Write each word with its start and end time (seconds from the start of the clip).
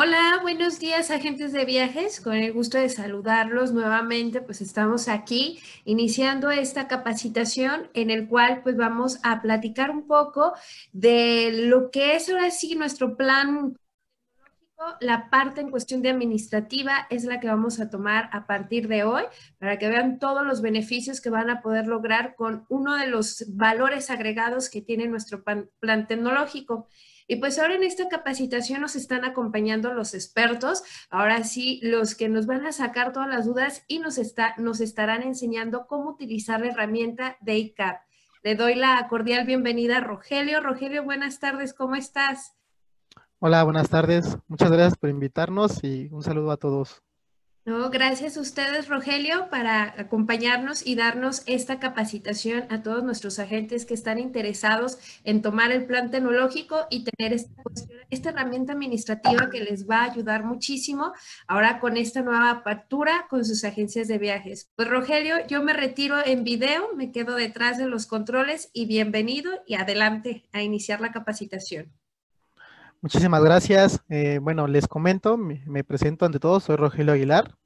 Hola, 0.00 0.38
buenos 0.42 0.78
días 0.78 1.10
agentes 1.10 1.52
de 1.52 1.64
viajes, 1.64 2.20
con 2.20 2.34
el 2.34 2.52
gusto 2.52 2.78
de 2.78 2.88
saludarlos 2.88 3.72
nuevamente, 3.72 4.40
pues 4.40 4.60
estamos 4.60 5.08
aquí 5.08 5.58
iniciando 5.84 6.52
esta 6.52 6.86
capacitación 6.86 7.90
en 7.94 8.10
el 8.10 8.28
cual 8.28 8.62
pues 8.62 8.76
vamos 8.76 9.18
a 9.24 9.42
platicar 9.42 9.90
un 9.90 10.06
poco 10.06 10.52
de 10.92 11.50
lo 11.66 11.90
que 11.90 12.14
es 12.14 12.28
ahora 12.28 12.52
sí 12.52 12.76
nuestro 12.76 13.16
plan 13.16 13.76
la 15.00 15.30
parte 15.30 15.60
en 15.60 15.70
cuestión 15.70 16.00
de 16.02 16.10
administrativa 16.10 17.08
es 17.10 17.24
la 17.24 17.40
que 17.40 17.48
vamos 17.48 17.80
a 17.80 17.90
tomar 17.90 18.30
a 18.32 18.46
partir 18.46 18.86
de 18.86 19.02
hoy 19.02 19.24
para 19.58 19.80
que 19.80 19.88
vean 19.88 20.20
todos 20.20 20.46
los 20.46 20.62
beneficios 20.62 21.20
que 21.20 21.30
van 21.30 21.50
a 21.50 21.60
poder 21.60 21.88
lograr 21.88 22.36
con 22.36 22.64
uno 22.68 22.94
de 22.94 23.08
los 23.08 23.44
valores 23.48 24.10
agregados 24.10 24.70
que 24.70 24.80
tiene 24.80 25.08
nuestro 25.08 25.42
plan 25.42 26.06
tecnológico. 26.06 26.86
Y 27.30 27.36
pues 27.36 27.58
ahora 27.58 27.74
en 27.74 27.82
esta 27.82 28.08
capacitación 28.08 28.80
nos 28.80 28.96
están 28.96 29.26
acompañando 29.26 29.92
los 29.92 30.14
expertos, 30.14 30.82
ahora 31.10 31.44
sí, 31.44 31.78
los 31.82 32.14
que 32.14 32.30
nos 32.30 32.46
van 32.46 32.64
a 32.64 32.72
sacar 32.72 33.12
todas 33.12 33.28
las 33.28 33.44
dudas 33.44 33.84
y 33.86 33.98
nos, 33.98 34.16
está, 34.16 34.54
nos 34.56 34.80
estarán 34.80 35.22
enseñando 35.22 35.86
cómo 35.86 36.08
utilizar 36.08 36.60
la 36.60 36.68
herramienta 36.68 37.36
de. 37.42 37.74
Le 38.42 38.54
doy 38.54 38.76
la 38.76 39.06
cordial 39.08 39.44
bienvenida 39.44 39.98
a 39.98 40.00
Rogelio. 40.00 40.60
Rogelio, 40.62 41.04
buenas 41.04 41.38
tardes, 41.38 41.74
¿cómo 41.74 41.96
estás? 41.96 42.54
Hola, 43.40 43.62
buenas 43.62 43.90
tardes. 43.90 44.38
Muchas 44.48 44.70
gracias 44.70 44.96
por 44.96 45.10
invitarnos 45.10 45.84
y 45.84 46.08
un 46.10 46.22
saludo 46.22 46.50
a 46.50 46.56
todos. 46.56 47.02
No, 47.68 47.90
gracias 47.90 48.38
a 48.38 48.40
ustedes, 48.40 48.88
Rogelio, 48.88 49.50
para 49.50 49.94
acompañarnos 50.00 50.86
y 50.86 50.94
darnos 50.94 51.42
esta 51.44 51.78
capacitación 51.78 52.64
a 52.70 52.82
todos 52.82 53.04
nuestros 53.04 53.38
agentes 53.38 53.84
que 53.84 53.92
están 53.92 54.18
interesados 54.18 54.96
en 55.22 55.42
tomar 55.42 55.70
el 55.70 55.84
plan 55.84 56.10
tecnológico 56.10 56.86
y 56.88 57.04
tener 57.04 57.34
esta, 57.34 57.62
esta 58.08 58.30
herramienta 58.30 58.72
administrativa 58.72 59.50
que 59.50 59.60
les 59.60 59.86
va 59.86 59.98
a 59.98 60.10
ayudar 60.10 60.44
muchísimo 60.44 61.12
ahora 61.46 61.78
con 61.78 61.98
esta 61.98 62.22
nueva 62.22 62.50
apertura 62.50 63.26
con 63.28 63.44
sus 63.44 63.62
agencias 63.64 64.08
de 64.08 64.16
viajes. 64.16 64.70
Pues, 64.74 64.88
Rogelio, 64.88 65.46
yo 65.46 65.62
me 65.62 65.74
retiro 65.74 66.24
en 66.24 66.44
video, 66.44 66.94
me 66.96 67.12
quedo 67.12 67.34
detrás 67.34 67.76
de 67.76 67.86
los 67.86 68.06
controles 68.06 68.70
y 68.72 68.86
bienvenido 68.86 69.52
y 69.66 69.74
adelante 69.74 70.48
a 70.52 70.62
iniciar 70.62 71.02
la 71.02 71.12
capacitación. 71.12 71.97
Muchísimas 73.00 73.42
gracias. 73.44 74.00
Eh, 74.08 74.38
bueno, 74.42 74.66
les 74.66 74.88
comento, 74.88 75.36
me, 75.38 75.84
presento 75.84 76.26
ante 76.26 76.40
todos, 76.40 76.64
soy 76.64 76.76
Rogelio 76.76 77.12
Aguilar. 77.12 77.56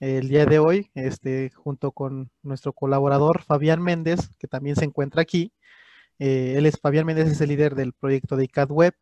El 0.00 0.28
día 0.28 0.46
de 0.46 0.58
hoy, 0.58 0.90
este, 0.94 1.50
junto 1.50 1.92
con 1.92 2.30
nuestro 2.42 2.72
colaborador 2.72 3.42
Fabián 3.42 3.82
Méndez, 3.82 4.30
que 4.38 4.48
también 4.48 4.76
se 4.76 4.84
encuentra 4.84 5.22
aquí. 5.22 5.52
Eh, 6.18 6.54
él 6.58 6.66
es 6.66 6.80
Fabián 6.80 7.06
Méndez, 7.06 7.28
es 7.28 7.40
el 7.40 7.50
líder 7.50 7.76
del 7.76 7.92
proyecto 7.94 8.36
de 8.36 8.44
ICAD 8.44 8.70
Web. 8.70 8.94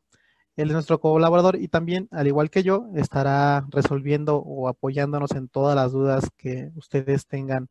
Él 0.56 0.68
es 0.68 0.74
nuestro 0.74 1.00
colaborador 1.00 1.56
y 1.56 1.68
también, 1.68 2.08
al 2.12 2.26
igual 2.28 2.50
que 2.50 2.62
yo, 2.62 2.88
estará 2.96 3.66
resolviendo 3.70 4.38
o 4.38 4.68
apoyándonos 4.68 5.32
en 5.32 5.48
todas 5.48 5.76
las 5.76 5.92
dudas 5.92 6.30
que 6.36 6.70
ustedes 6.76 7.26
tengan 7.26 7.68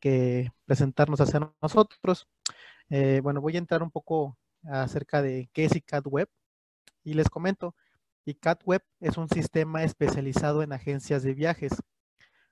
que 0.00 0.50
presentarnos 0.66 1.20
hacia 1.20 1.52
nosotros. 1.62 2.28
Eh, 2.90 3.20
bueno, 3.22 3.40
voy 3.40 3.56
a 3.56 3.58
entrar 3.60 3.82
un 3.82 3.90
poco 3.92 4.38
acerca 4.64 5.22
de 5.22 5.50
qué 5.52 5.66
es 5.66 5.76
ICAD 5.76 6.06
Web. 6.06 6.28
Y 7.04 7.14
les 7.14 7.28
comento, 7.28 7.74
ICAT-Web 8.24 8.82
es 9.00 9.16
un 9.16 9.28
sistema 9.28 9.82
especializado 9.82 10.62
en 10.62 10.72
agencias 10.72 11.22
de 11.22 11.34
viajes. 11.34 11.72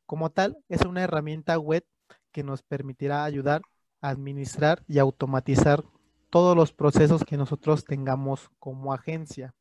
Como 0.06 0.30
tal, 0.30 0.58
es 0.68 0.82
una 0.82 1.02
herramienta 1.02 1.58
web 1.58 1.84
que 2.32 2.42
nos 2.42 2.62
permitirá 2.62 3.24
ayudar 3.24 3.62
a 4.00 4.10
administrar 4.10 4.82
y 4.86 4.98
automatizar 4.98 5.84
todos 6.30 6.56
los 6.56 6.72
procesos 6.72 7.24
que 7.24 7.36
nosotros 7.36 7.84
tengamos 7.84 8.50
como 8.58 8.92
agencia. 8.92 9.55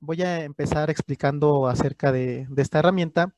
Voy 0.00 0.22
a 0.22 0.44
empezar 0.44 0.90
explicando 0.90 1.66
acerca 1.66 2.12
de, 2.12 2.46
esta 2.56 2.78
herramienta 2.78 3.34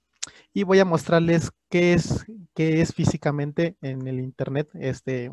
y 0.53 0.65
voy 0.65 0.79
a 0.81 0.85
mostrarles 0.85 1.51
qué 1.69 1.95
es, 1.95 2.27
qué 2.55 2.83
es 2.83 2.95
físicamente 2.95 3.77
en 3.81 4.07
el 4.07 4.21
Internet 4.21 4.69
este, 4.75 5.33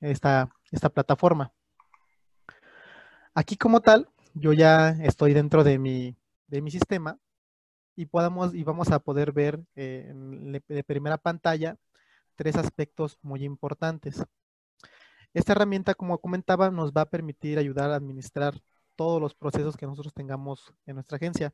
esta, 0.00 0.48
esta 0.70 0.88
plataforma. 0.88 1.52
Aquí 3.34 3.56
como 3.56 3.80
tal 3.80 4.08
yo 4.40 4.52
ya 4.52 4.90
estoy 5.02 5.34
dentro 5.34 5.64
de 5.64 5.78
mi, 5.78 6.16
de 6.46 6.62
mi 6.62 6.70
sistema 6.70 7.18
y, 7.96 8.06
podamos, 8.06 8.54
y 8.54 8.64
vamos 8.64 8.90
a 8.90 9.00
poder 9.00 9.32
ver 9.32 9.60
eh, 9.74 10.12
de 10.68 10.84
primera 10.84 11.18
pantalla 11.18 11.76
tres 12.36 12.56
aspectos 12.56 13.18
muy 13.22 13.44
importantes. 13.44 14.24
Esta 15.34 15.52
herramienta, 15.52 15.94
como 15.94 16.18
comentaba, 16.18 16.70
nos 16.70 16.92
va 16.92 17.02
a 17.02 17.10
permitir 17.10 17.58
ayudar 17.58 17.90
a 17.90 17.96
administrar 17.96 18.60
todos 18.96 19.20
los 19.20 19.34
procesos 19.34 19.76
que 19.76 19.86
nosotros 19.86 20.14
tengamos 20.14 20.72
en 20.86 20.94
nuestra 20.94 21.16
agencia. 21.16 21.52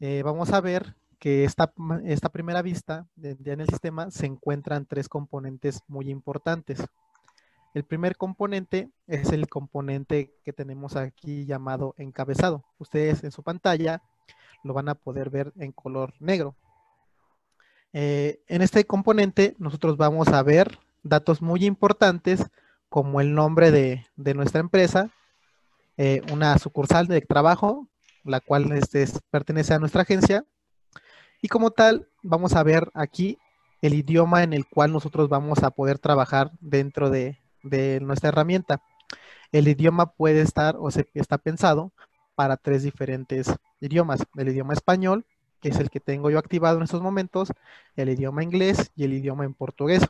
Eh, 0.00 0.22
vamos 0.22 0.52
a 0.52 0.60
ver 0.60 0.96
que 1.18 1.44
esta, 1.44 1.72
esta 2.04 2.28
primera 2.28 2.62
vista 2.62 3.06
de, 3.16 3.36
en 3.44 3.60
el 3.60 3.68
sistema 3.68 4.10
se 4.10 4.26
encuentran 4.26 4.86
tres 4.86 5.08
componentes 5.08 5.80
muy 5.88 6.10
importantes. 6.10 6.84
El 7.74 7.84
primer 7.84 8.16
componente 8.16 8.88
es 9.08 9.32
el 9.32 9.48
componente 9.48 10.32
que 10.44 10.52
tenemos 10.52 10.94
aquí 10.94 11.44
llamado 11.44 11.96
encabezado. 11.98 12.64
Ustedes 12.78 13.24
en 13.24 13.32
su 13.32 13.42
pantalla 13.42 14.00
lo 14.62 14.74
van 14.74 14.88
a 14.88 14.94
poder 14.94 15.28
ver 15.28 15.52
en 15.58 15.72
color 15.72 16.14
negro. 16.20 16.54
Eh, 17.92 18.40
en 18.46 18.62
este 18.62 18.84
componente 18.84 19.56
nosotros 19.58 19.96
vamos 19.96 20.28
a 20.28 20.40
ver 20.44 20.78
datos 21.02 21.42
muy 21.42 21.64
importantes 21.64 22.48
como 22.88 23.20
el 23.20 23.34
nombre 23.34 23.72
de, 23.72 24.06
nuestra 24.34 24.60
empresa, 24.60 25.10
eh, 25.96 26.22
una 26.32 26.56
sucursal 26.58 27.08
de 27.08 27.20
trabajo, 27.22 27.88
la 28.22 28.38
cual 28.38 28.70
este, 28.70 29.04
pertenece 29.30 29.74
a 29.74 29.80
nuestra 29.80 30.02
agencia. 30.02 30.44
Y 31.42 31.48
como 31.48 31.72
tal, 31.72 32.08
vamos 32.22 32.54
a 32.54 32.62
ver 32.62 32.92
aquí 32.94 33.36
el 33.82 33.94
idioma 33.94 34.44
en 34.44 34.52
el 34.52 34.64
cual 34.64 34.92
nosotros 34.92 35.28
vamos 35.28 35.64
a 35.64 35.70
poder 35.72 35.98
trabajar 35.98 36.52
dentro 36.60 37.10
de, 37.10 37.43
de 37.64 38.00
nuestra 38.00 38.28
herramienta. 38.28 38.82
El 39.50 39.68
idioma 39.68 40.12
puede 40.12 40.40
estar 40.40 40.76
o 40.78 40.90
se 40.90 41.08
está 41.14 41.38
pensado 41.38 41.92
para 42.34 42.56
tres 42.56 42.82
diferentes 42.82 43.52
idiomas. 43.80 44.24
El 44.36 44.48
idioma 44.48 44.74
español, 44.74 45.26
que 45.60 45.70
es 45.70 45.78
el 45.78 45.90
que 45.90 46.00
tengo 46.00 46.30
yo 46.30 46.38
activado 46.38 46.76
en 46.76 46.84
estos 46.84 47.02
momentos, 47.02 47.52
el 47.96 48.08
idioma 48.08 48.42
inglés 48.42 48.92
y 48.94 49.04
el 49.04 49.12
idioma 49.12 49.44
en 49.44 49.54
portugués. 49.54 50.02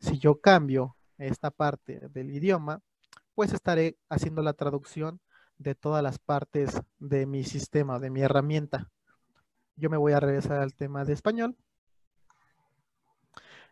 Si 0.00 0.18
yo 0.18 0.40
cambio 0.40 0.96
esta 1.18 1.50
parte 1.50 2.00
del 2.08 2.30
idioma, 2.30 2.80
pues 3.34 3.52
estaré 3.52 3.96
haciendo 4.08 4.42
la 4.42 4.52
traducción 4.52 5.20
de 5.58 5.74
todas 5.74 6.02
las 6.02 6.18
partes 6.18 6.80
de 6.98 7.26
mi 7.26 7.44
sistema, 7.44 7.98
de 7.98 8.10
mi 8.10 8.22
herramienta. 8.22 8.90
Yo 9.76 9.90
me 9.90 9.96
voy 9.96 10.12
a 10.12 10.20
regresar 10.20 10.58
al 10.58 10.74
tema 10.74 11.04
de 11.04 11.12
español. 11.12 11.56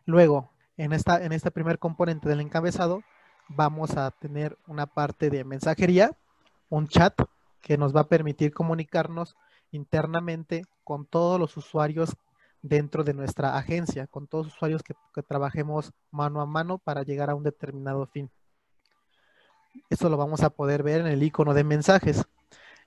Luego, 0.05 0.51
en, 0.77 0.93
esta, 0.93 1.23
en 1.23 1.31
este 1.31 1.51
primer 1.51 1.77
componente 1.77 2.29
del 2.29 2.41
encabezado, 2.41 3.03
vamos 3.49 3.97
a 3.97 4.11
tener 4.11 4.57
una 4.67 4.85
parte 4.85 5.29
de 5.29 5.43
mensajería, 5.43 6.15
un 6.69 6.87
chat 6.87 7.19
que 7.61 7.77
nos 7.77 7.95
va 7.95 8.01
a 8.01 8.07
permitir 8.07 8.53
comunicarnos 8.53 9.35
internamente 9.71 10.63
con 10.83 11.05
todos 11.05 11.39
los 11.39 11.57
usuarios 11.57 12.15
dentro 12.61 13.03
de 13.03 13.13
nuestra 13.13 13.57
agencia, 13.57 14.07
con 14.07 14.27
todos 14.27 14.47
los 14.47 14.55
usuarios 14.55 14.83
que, 14.83 14.95
trabajemos 15.23 15.91
mano 16.11 16.41
a 16.41 16.45
mano 16.45 16.77
para 16.77 17.03
llegar 17.03 17.29
a 17.29 17.35
un 17.35 17.43
determinado 17.43 18.05
fin. 18.05 18.29
Esto 19.89 20.09
lo 20.09 20.17
vamos 20.17 20.43
a 20.43 20.49
poder 20.49 20.81
ver 20.81 21.01
en 21.01 21.07
el 21.07 21.21
icono 21.21 21.53
de 21.53 21.63
mensajes. 21.63 22.25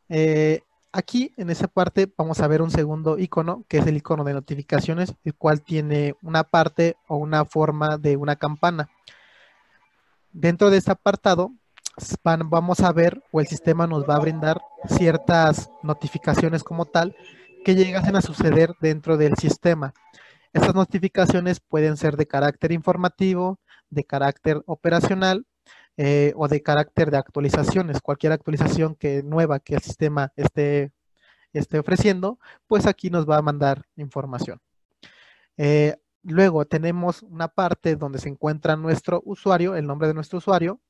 Eh, 0.08 0.62
aquí 0.92 1.32
en 1.36 1.50
esa 1.50 1.68
parte 1.68 2.10
vamos 2.16 2.40
a 2.40 2.48
ver 2.48 2.62
un 2.62 2.70
segundo 2.70 3.18
icono, 3.18 3.64
que 3.68 3.78
es 3.78 3.86
el 3.86 3.96
icono 3.96 4.24
de 4.24 4.32
notificaciones, 4.32 5.14
el 5.24 5.34
cual 5.34 5.62
tiene 5.62 6.16
una 6.22 6.44
parte 6.44 6.96
o 7.06 7.16
una 7.16 7.44
forma 7.44 7.98
de 7.98 8.16
una 8.16 8.36
campana. 8.36 8.88
Dentro 10.32 10.70
de 10.70 10.78
este 10.78 10.90
apartado 10.90 11.52
vamos 12.46 12.80
a 12.80 12.92
ver 12.92 13.22
o 13.32 13.40
el 13.40 13.46
sistema 13.46 13.86
nos 13.86 14.08
va 14.08 14.16
a 14.16 14.20
brindar 14.20 14.62
ciertas 14.88 15.70
notificaciones 15.82 16.64
como 16.64 16.86
tal 16.86 17.14
que 17.64 17.74
llegasen 17.74 18.16
a 18.16 18.22
suceder 18.22 18.74
dentro 18.80 19.18
del 19.18 19.36
sistema. 19.36 19.92
Estas 20.54 20.74
notificaciones 20.74 21.60
pueden 21.60 21.96
ser 21.96 22.16
de 22.16 22.26
carácter 22.26 22.72
informativo, 22.72 23.60
de 23.90 24.04
carácter 24.04 24.62
operacional 24.66 25.46
eh, 25.98 26.32
o 26.36 26.48
de 26.48 26.62
carácter 26.62 27.10
de 27.10 27.18
actualizaciones. 27.18 28.00
Cualquier 28.00 28.32
actualización 28.32 28.94
que 28.94 29.22
nueva 29.22 29.60
que 29.60 29.74
el 29.74 29.82
sistema 29.82 30.32
esté, 30.36 30.92
esté 31.52 31.78
ofreciendo, 31.78 32.38
pues 32.66 32.86
aquí 32.86 33.10
nos 33.10 33.28
va 33.28 33.36
a 33.36 33.42
mandar 33.42 33.84
información. 33.96 34.60
Eh, 35.58 35.96
Luego 36.24 36.64
tenemos 36.64 37.22
una 37.22 37.48
parte 37.48 37.96
donde 37.96 38.18
se 38.18 38.28
encuentra 38.28 38.76
nuestro 38.76 39.22
usuario, 39.24 39.74
el 39.74 39.86
nombre 39.86 40.08
de 40.08 40.14
nuestro 40.14 40.38
usuario, 40.38 40.80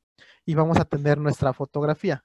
y 0.44 0.54
vamos 0.54 0.78
a 0.78 0.84
tener 0.84 1.18
nuestra 1.18 1.52
fotografía. 1.52 2.24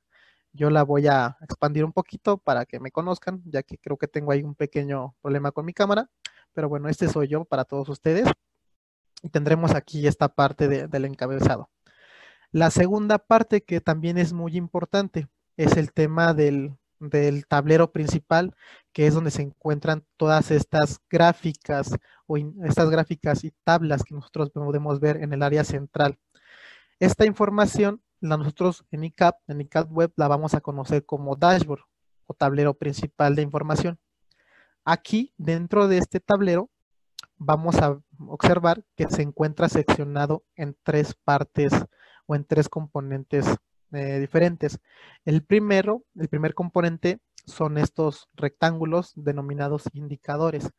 Yo 0.52 0.70
la 0.70 0.84
voy 0.84 1.08
a 1.08 1.38
expandir 1.42 1.86
un 1.86 1.94
poquito 1.94 2.38
para 2.38 2.66
que 2.66 2.80
me 2.80 2.92
conozcan, 2.92 3.42
ya 3.46 3.64
que 3.64 3.78
creo 3.78 3.98
que 3.98 4.08
tengo 4.08 4.32
ahí 4.32 4.44
un 4.44 4.56
pequeño 4.56 5.16
problema 5.22 5.52
con 5.52 5.66
mi 5.66 5.74
cámara. 5.74 6.10
Pero 6.54 6.68
bueno, 6.68 6.90
este 6.90 7.08
soy 7.08 7.28
yo 7.28 7.46
para 7.46 7.64
todos 7.64 7.88
ustedes. 7.90 8.28
Y 9.22 9.30
tendremos 9.30 9.74
aquí 9.74 10.08
esta 10.08 10.28
parte 10.28 10.68
del 10.68 11.06
encabezado. 11.06 11.70
La 12.52 12.72
segunda 12.72 13.20
parte 13.20 13.62
que 13.62 13.82
también 13.82 14.18
es 14.18 14.34
muy 14.34 14.58
importante 14.58 15.28
es 15.58 15.78
el 15.78 15.92
tema 15.92 16.34
del, 16.34 16.76
del 17.00 17.46
tablero 17.46 17.92
principal 17.92 18.56
que 18.98 19.06
es 19.06 19.14
donde 19.14 19.30
se 19.30 19.44
encuentran 19.44 20.04
todas 20.18 20.50
estas 20.50 21.00
gráficas 21.08 21.92
o 22.26 22.36
estas 22.36 22.90
gráficas 22.90 23.44
y 23.44 23.52
tablas 23.64 24.04
que 24.04 24.16
nosotros 24.16 24.50
podemos 24.50 25.00
ver 25.00 25.18
en 25.18 25.34
el 25.34 25.44
área 25.44 25.64
central. 25.64 26.18
Esta 27.00 27.24
información, 27.24 28.02
la 28.22 28.38
nosotros 28.38 28.86
en 28.90 29.04
ICAP, 29.04 29.36
en 29.50 29.62
ICAP 29.62 29.92
Web, 29.92 30.14
la 30.16 30.28
vamos 30.28 30.56
a 30.56 30.62
conocer 30.62 31.06
como 31.06 31.36
dashboard 31.36 31.82
o 32.26 32.34
tablero 32.34 32.74
principal 32.74 33.36
de 33.36 33.44
información. 33.44 34.00
Aquí, 34.84 35.32
dentro 35.38 35.88
de 35.88 36.00
este 36.00 36.20
tablero, 36.20 36.72
vamos 37.36 37.76
a 37.76 38.02
observar 38.18 38.84
que 38.96 39.08
se 39.10 39.22
encuentra 39.22 39.70
seccionado 39.70 40.44
en 40.56 40.76
tres 40.82 41.14
partes 41.14 41.72
o 42.26 42.34
en 42.34 42.46
tres 42.46 42.68
componentes 42.68 43.46
eh, 43.92 44.18
diferentes. 44.18 44.80
El 45.24 45.44
primero, 45.44 46.04
el 46.16 46.30
primer 46.30 46.56
componente 46.56 47.20
son 47.48 47.78
estos 47.78 48.28
rectángulos 48.36 49.14
denominados 49.16 49.84
indicadores. 49.94 50.70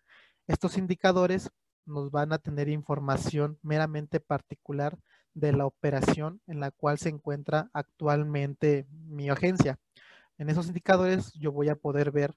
Estos 0.47 0.77
indicadores 0.77 1.51
nos 1.87 2.11
van 2.11 2.33
a 2.33 2.39
tener 2.39 2.69
información 2.69 3.59
meramente 3.63 4.21
particular 4.21 4.99
de 5.35 5.53
la 5.53 5.67
operación 5.67 6.41
en 6.47 6.61
la 6.61 6.71
cual 6.71 6.99
se 6.99 7.09
encuentra 7.09 7.71
actualmente 7.73 8.87
mi 8.91 9.31
agencia. 9.31 9.79
En 10.37 10.51
esos 10.51 10.69
indicadores 10.69 11.33
yo 11.33 11.53
voy 11.53 11.71
a 11.71 11.77
poder 11.77 12.11
ver 12.11 12.35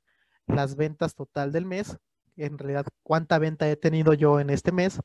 las 0.47 0.75
ventas 0.75 1.13
total 1.13 1.51
del 1.51 1.65
mes, 1.65 1.97
en 2.37 2.57
realidad 2.57 2.85
cuánta 3.03 3.37
venta 3.37 3.69
he 3.69 3.75
tenido 3.75 4.13
yo 4.13 4.39
en 4.39 4.49
este 4.49 4.71
mes, 4.71 4.99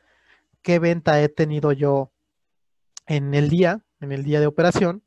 qué 0.62 0.78
venta 0.78 1.20
he 1.20 1.28
tenido 1.28 1.72
yo 1.72 2.12
en 3.06 3.34
el 3.34 3.50
día, 3.50 3.84
en 4.00 4.12
el 4.12 4.24
día 4.24 4.40
de 4.40 4.46
operación. 4.46 5.02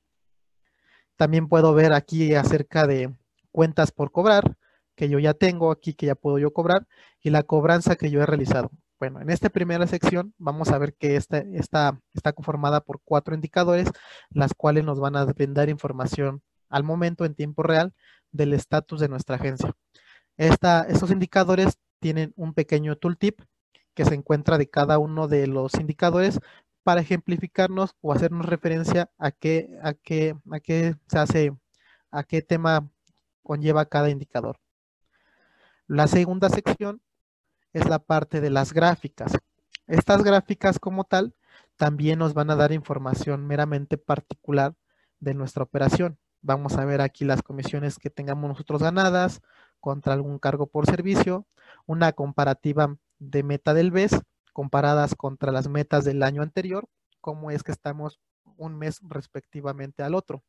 También 1.16 1.48
puedo 1.48 1.74
ver 1.74 1.94
aquí 1.94 2.34
acerca 2.36 2.86
de 2.88 3.14
cuentas 3.60 3.92
por 3.92 4.14
cobrar, 4.14 4.56
que 4.96 5.10
yo 5.10 5.20
ya 5.20 5.34
tengo 5.34 5.70
aquí, 5.72 5.94
que 5.94 6.06
ya 6.06 6.16
puedo 6.16 6.40
yo 6.40 6.54
cobrar, 6.54 6.88
y 7.22 7.30
la 7.30 7.44
cobranza 7.44 7.98
que 7.98 8.10
yo 8.10 8.22
he 8.22 8.26
realizado. 8.26 8.72
Bueno, 8.98 9.20
en 9.20 9.30
esta 9.30 9.50
primera 9.50 9.86
sección 9.86 10.34
vamos 10.38 10.70
a 10.70 10.78
ver 10.78 10.94
que 10.94 11.18
esta, 11.18 11.40
esta 11.40 12.00
está 12.14 12.32
conformada 12.32 12.80
por 12.80 13.02
cuatro 13.04 13.36
indicadores, 13.36 13.90
las 14.30 14.54
cuales 14.54 14.86
nos 14.86 15.02
van 15.02 15.18
a 15.18 15.26
brindar 15.26 15.68
información 15.68 16.42
al 16.70 16.86
momento 16.86 17.26
en 17.26 17.36
tiempo 17.36 17.62
real 17.62 17.94
del 18.32 18.54
estatus 18.54 19.02
de 19.02 19.10
nuestra 19.10 19.36
agencia. 19.36 19.74
Esta, 20.38 20.84
estos 20.84 21.12
indicadores 21.12 21.78
tienen 22.00 22.32
un 22.38 22.54
pequeño 22.54 22.96
tooltip 22.96 23.42
que 23.94 24.06
se 24.06 24.16
encuentra 24.16 24.58
de 24.58 24.70
cada 24.70 25.00
uno 25.00 25.28
de 25.28 25.48
los 25.48 25.74
indicadores 25.74 26.40
para 26.84 27.02
ejemplificarnos 27.02 27.94
o 28.00 28.14
hacernos 28.14 28.46
referencia 28.46 29.12
a 29.18 29.32
qué, 29.32 29.78
a 29.84 29.94
qué, 29.96 30.38
a 30.50 30.62
qué 30.62 30.96
se 31.10 31.20
hace, 31.20 31.54
a 32.10 32.24
qué 32.24 32.42
tema 32.42 32.90
conlleva 33.44 33.86
cada 33.86 34.10
indicador. 34.10 34.60
La 35.88 36.08
segunda 36.08 36.50
sección 36.50 37.02
es 37.74 37.88
la 37.88 38.00
parte 38.00 38.42
de 38.42 38.50
las 38.50 38.74
gráficas. 38.74 39.34
Estas 39.88 40.24
gráficas 40.24 40.80
como 40.80 41.04
tal 41.04 41.34
también 41.78 42.20
nos 42.20 42.34
van 42.34 42.52
a 42.52 42.56
dar 42.56 42.72
información 42.72 43.48
meramente 43.48 43.98
particular 43.98 44.76
de 45.20 45.34
nuestra 45.34 45.64
operación. 45.64 46.18
Vamos 46.42 46.78
a 46.78 46.86
ver 46.86 47.02
aquí 47.02 47.26
las 47.26 47.42
comisiones 47.42 47.98
que 47.98 48.10
tengamos 48.10 48.50
nosotros 48.50 48.82
ganadas 48.82 49.42
contra 49.80 50.14
algún 50.14 50.40
cargo 50.40 50.68
por 50.68 50.86
servicio, 50.86 51.46
una 51.86 52.12
comparativa 52.14 52.96
de 53.18 53.44
meta 53.44 53.74
del 53.74 53.92
mes 53.92 54.12
comparadas 54.54 55.16
contra 55.16 55.52
las 55.52 55.68
metas 55.68 56.06
del 56.06 56.24
año 56.24 56.42
anterior, 56.42 56.88
cómo 57.22 57.52
es 57.52 57.64
que 57.64 57.72
estamos 57.72 58.20
un 58.58 58.78
mes 58.78 59.00
respectivamente 59.04 60.04
al 60.04 60.16
otro, 60.16 60.44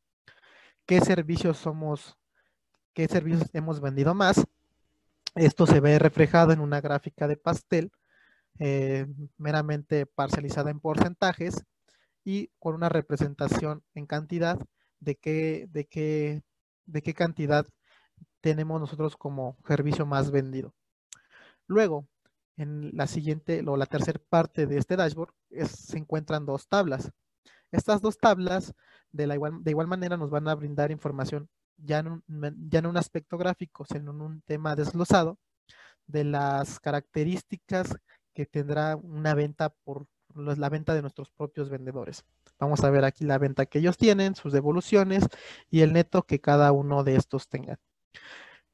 qué 0.85 0.99
servicios 1.01 1.57
somos, 1.57 2.17
qué 2.93 3.07
servicios 3.07 3.49
hemos 3.53 3.79
vendido 3.81 4.13
más. 4.13 4.45
Esto 5.35 5.65
se 5.65 5.79
ve 5.79 5.97
reflejado 5.99 6.51
en 6.51 6.59
una 6.59 6.81
gráfica 6.81 7.27
de 7.27 7.37
pastel 7.37 7.91
eh, 8.59 9.07
meramente 9.37 10.05
parcializada 10.05 10.71
en 10.71 10.79
porcentajes 10.79 11.63
y 12.23 12.49
con 12.59 12.75
una 12.75 12.89
representación 12.89 13.83
en 13.95 14.05
cantidad 14.05 14.59
de 14.99 15.15
qué, 15.15 15.67
de 15.71 15.85
qué, 15.85 16.43
de 16.85 17.01
qué 17.01 17.13
cantidad 17.13 17.65
tenemos 18.41 18.79
nosotros 18.79 19.15
como 19.15 19.57
servicio 19.67 20.05
más 20.05 20.31
vendido. 20.31 20.73
Luego, 21.67 22.07
en 22.57 22.91
la 22.93 23.07
siguiente 23.07 23.63
o 23.65 23.77
la 23.77 23.85
tercera 23.85 24.19
parte 24.29 24.67
de 24.67 24.77
este 24.77 24.95
dashboard 24.95 25.33
se 25.65 25.97
encuentran 25.97 26.45
dos 26.45 26.67
tablas. 26.67 27.11
Estas 27.71 28.01
dos 28.01 28.17
tablas 28.17 28.73
de, 29.11 29.27
la 29.27 29.35
igual, 29.35 29.63
de 29.63 29.71
igual 29.71 29.87
manera 29.87 30.17
nos 30.17 30.29
van 30.29 30.47
a 30.47 30.55
brindar 30.55 30.91
información 30.91 31.49
ya 31.83 31.99
en, 31.99 32.85
un, 32.85 32.97
aspecto 32.97 33.37
gráfico, 33.37 33.85
sino 33.85 34.11
en 34.11 34.21
un 34.21 34.41
tema 34.41 34.75
desglosado 34.75 35.37
de 36.07 36.23
las 36.23 36.79
características 36.79 37.95
que 38.33 38.45
tendrá 38.45 38.95
una 38.95 39.33
venta 39.33 39.69
por 39.69 40.07
la 40.35 40.69
venta 40.69 40.93
de 40.93 41.01
nuestros 41.01 41.29
propios 41.31 41.69
vendedores. 41.69 42.23
Vamos 42.59 42.83
a 42.83 42.89
ver 42.89 43.03
aquí 43.03 43.25
la 43.25 43.37
venta 43.37 43.65
que 43.65 43.79
ellos 43.79 43.97
tienen, 43.97 44.35
sus 44.35 44.53
devoluciones 44.53 45.27
y 45.69 45.81
el 45.81 45.93
neto 45.93 46.23
que 46.23 46.39
cada 46.39 46.71
uno 46.71 47.03
de 47.03 47.15
estos 47.15 47.47
tenga. 47.47 47.79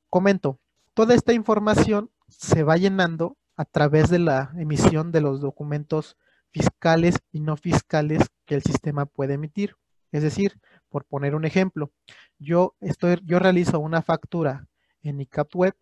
Comento, 0.10 0.60
toda 0.94 1.16
esta 1.16 1.34
información 1.34 2.12
se 2.28 2.64
va 2.64 2.78
llenando 2.78 3.38
a 3.56 3.66
través 3.66 4.10
de 4.10 4.20
la 4.20 4.52
emisión 4.58 5.12
de 5.12 5.22
los 5.22 5.42
documentos 5.42 6.18
fiscales 6.52 7.16
y 7.32 7.40
no 7.40 7.58
fiscales 7.58 8.24
que 8.46 8.56
el 8.56 8.64
sistema 8.64 9.06
puede 9.06 9.34
emitir. 9.34 9.76
Es 10.12 10.24
decir, 10.24 10.60
por 10.90 11.06
poner 11.06 11.36
un 11.36 11.46
ejemplo, 11.46 11.92
yo, 12.40 12.76
estoy, 12.82 13.20
yo 13.24 13.40
realizo 13.40 13.80
una 13.80 14.02
factura 14.02 14.68
en 15.04 15.22
ICAP 15.22 15.56
Web 15.56 15.76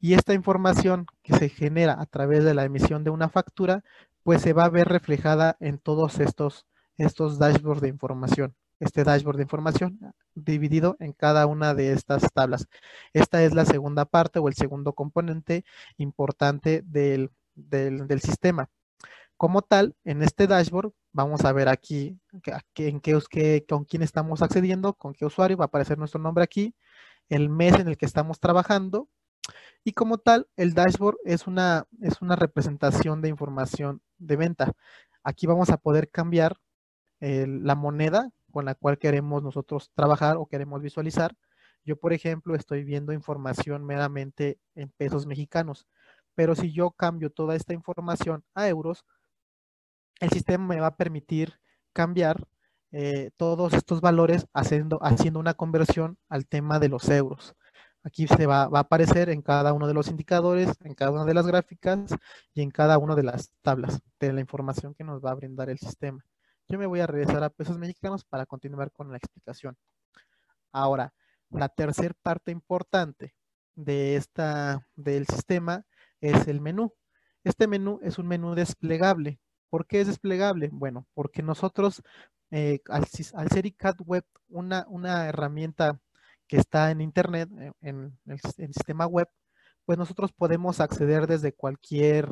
y 0.00 0.14
esta 0.14 0.34
información 0.34 1.06
que 1.22 1.36
se 1.36 1.48
genera 1.48 2.00
a 2.00 2.06
través 2.06 2.44
de 2.44 2.54
la 2.54 2.64
emisión 2.64 3.04
de 3.04 3.10
una 3.10 3.28
factura, 3.28 3.84
pues 4.22 4.42
se 4.42 4.52
va 4.52 4.64
a 4.64 4.70
ver 4.70 4.88
reflejada 4.88 5.56
en 5.60 5.78
todos 5.78 6.20
estos, 6.20 6.66
estos 6.96 7.38
dashboards 7.38 7.82
de 7.82 7.88
información. 7.88 8.54
Este 8.80 9.04
dashboard 9.04 9.36
de 9.36 9.44
información 9.44 10.00
dividido 10.34 10.96
en 10.98 11.12
cada 11.12 11.46
una 11.46 11.72
de 11.72 11.92
estas 11.92 12.32
tablas. 12.32 12.66
Esta 13.12 13.44
es 13.44 13.54
la 13.54 13.64
segunda 13.64 14.06
parte 14.06 14.40
o 14.40 14.48
el 14.48 14.54
segundo 14.54 14.92
componente 14.92 15.64
importante 15.98 16.82
del, 16.84 17.30
sistema. 18.20 18.68
Como 19.42 19.60
tal, 19.62 19.96
en 20.04 20.22
este 20.22 20.46
dashboard 20.46 20.92
vamos 21.12 21.44
a 21.44 21.52
ver 21.52 21.68
aquí 21.68 22.16
en 22.76 23.00
qué, 23.00 23.66
con 23.68 23.84
quién 23.84 24.02
estamos 24.02 24.40
accediendo, 24.40 24.94
con 24.94 25.14
qué 25.14 25.24
usuario, 25.24 25.56
va 25.56 25.64
a 25.64 25.66
aparecer 25.66 25.98
nuestro 25.98 26.20
nombre 26.20 26.44
aquí, 26.44 26.76
el 27.28 27.48
mes 27.48 27.74
en 27.80 27.88
el 27.88 27.96
que 27.96 28.06
estamos 28.06 28.38
trabajando 28.38 29.08
y 29.82 29.94
como 29.94 30.18
tal, 30.18 30.46
el 30.54 30.74
dashboard 30.74 31.16
es 31.24 31.48
una, 31.48 31.88
es 32.00 32.22
una 32.22 32.36
representación 32.36 33.20
de 33.20 33.30
información 33.30 34.00
de 34.16 34.36
venta. 34.36 34.74
Aquí 35.24 35.48
vamos 35.48 35.70
a 35.70 35.76
poder 35.76 36.08
cambiar 36.08 36.58
la 37.18 37.74
moneda 37.74 38.30
con 38.52 38.64
la 38.64 38.76
cual 38.76 38.96
queremos 38.96 39.42
nosotros 39.42 39.90
trabajar 39.96 40.36
o 40.36 40.46
queremos 40.46 40.82
visualizar. 40.82 41.34
Yo, 41.84 41.96
por 41.96 42.12
ejemplo, 42.12 42.54
estoy 42.54 42.84
viendo 42.84 43.12
información 43.12 43.84
meramente 43.84 44.60
en 44.76 44.90
pesos 44.90 45.26
mexicanos, 45.26 45.88
pero 46.36 46.54
si 46.54 46.72
yo 46.72 46.92
cambio 46.92 47.30
toda 47.30 47.56
esta 47.56 47.74
información 47.74 48.44
a 48.54 48.68
euros, 48.68 49.04
el 50.22 50.30
sistema 50.30 50.64
me 50.64 50.80
va 50.80 50.86
a 50.86 50.96
permitir 50.96 51.58
cambiar 51.92 52.46
eh, 52.92 53.32
todos 53.36 53.72
estos 53.74 54.00
valores 54.00 54.46
haciendo, 54.54 55.00
haciendo 55.02 55.40
una 55.40 55.54
conversión 55.54 56.16
al 56.28 56.46
tema 56.46 56.78
de 56.78 56.88
los 56.88 57.08
euros. 57.08 57.56
Aquí 58.04 58.28
se 58.28 58.46
va, 58.46 58.68
va, 58.68 58.78
a 58.78 58.82
aparecer 58.82 59.30
en 59.30 59.42
cada 59.42 59.72
uno 59.72 59.88
de 59.88 59.94
los 59.94 60.06
indicadores, 60.06 60.76
en 60.84 60.94
cada 60.94 61.10
una 61.10 61.24
de 61.24 61.34
las 61.34 61.46
gráficas 61.46 62.14
y 62.54 62.62
en 62.62 62.70
cada 62.70 62.98
una 62.98 63.16
de 63.16 63.24
las 63.24 63.50
tablas 63.62 64.00
de 64.20 64.32
la 64.32 64.40
información 64.40 64.94
que 64.94 65.02
nos 65.02 65.20
va 65.24 65.32
a 65.32 65.34
brindar 65.34 65.70
el 65.70 65.78
sistema. 65.78 66.24
Yo 66.68 66.78
me 66.78 66.86
voy 66.86 67.00
a 67.00 67.08
regresar 67.08 67.42
a 67.42 67.50
pesos 67.50 67.76
mexicanos 67.76 68.24
para 68.24 68.46
continuar 68.46 68.92
con 68.92 69.10
la 69.10 69.16
explicación. 69.16 69.76
Ahora, 70.70 71.12
la 71.50 71.68
tercera 71.68 72.14
parte 72.22 72.52
importante 72.52 73.34
de 73.74 74.14
esta, 74.14 74.86
del 74.94 75.26
sistema 75.26 75.84
es 76.20 76.46
el 76.46 76.60
menú. 76.60 76.94
Este 77.42 77.66
menú 77.66 77.98
es 78.04 78.18
un 78.18 78.28
menú 78.28 78.54
desplegable. 78.54 79.40
¿Por 79.72 79.86
qué 79.86 80.02
es 80.02 80.06
desplegable? 80.08 80.68
Bueno, 80.70 81.06
porque 81.14 81.42
nosotros, 81.42 82.02
eh, 82.50 82.80
al, 82.90 83.06
ser 83.06 83.64
ICAT 83.64 84.02
Web, 84.04 84.24
una, 84.48 84.84
herramienta 85.26 85.98
que 86.46 86.58
está 86.58 86.90
en 86.90 87.00
Internet, 87.00 87.48
eh, 87.58 87.72
en, 87.80 88.18
el, 88.26 88.40
en 88.58 88.64
el 88.66 88.74
sistema 88.74 89.06
web, 89.06 89.28
pues 89.86 89.96
nosotros 89.96 90.30
podemos 90.34 90.78
acceder 90.78 91.26
desde 91.26 91.54
cualquier 91.54 92.28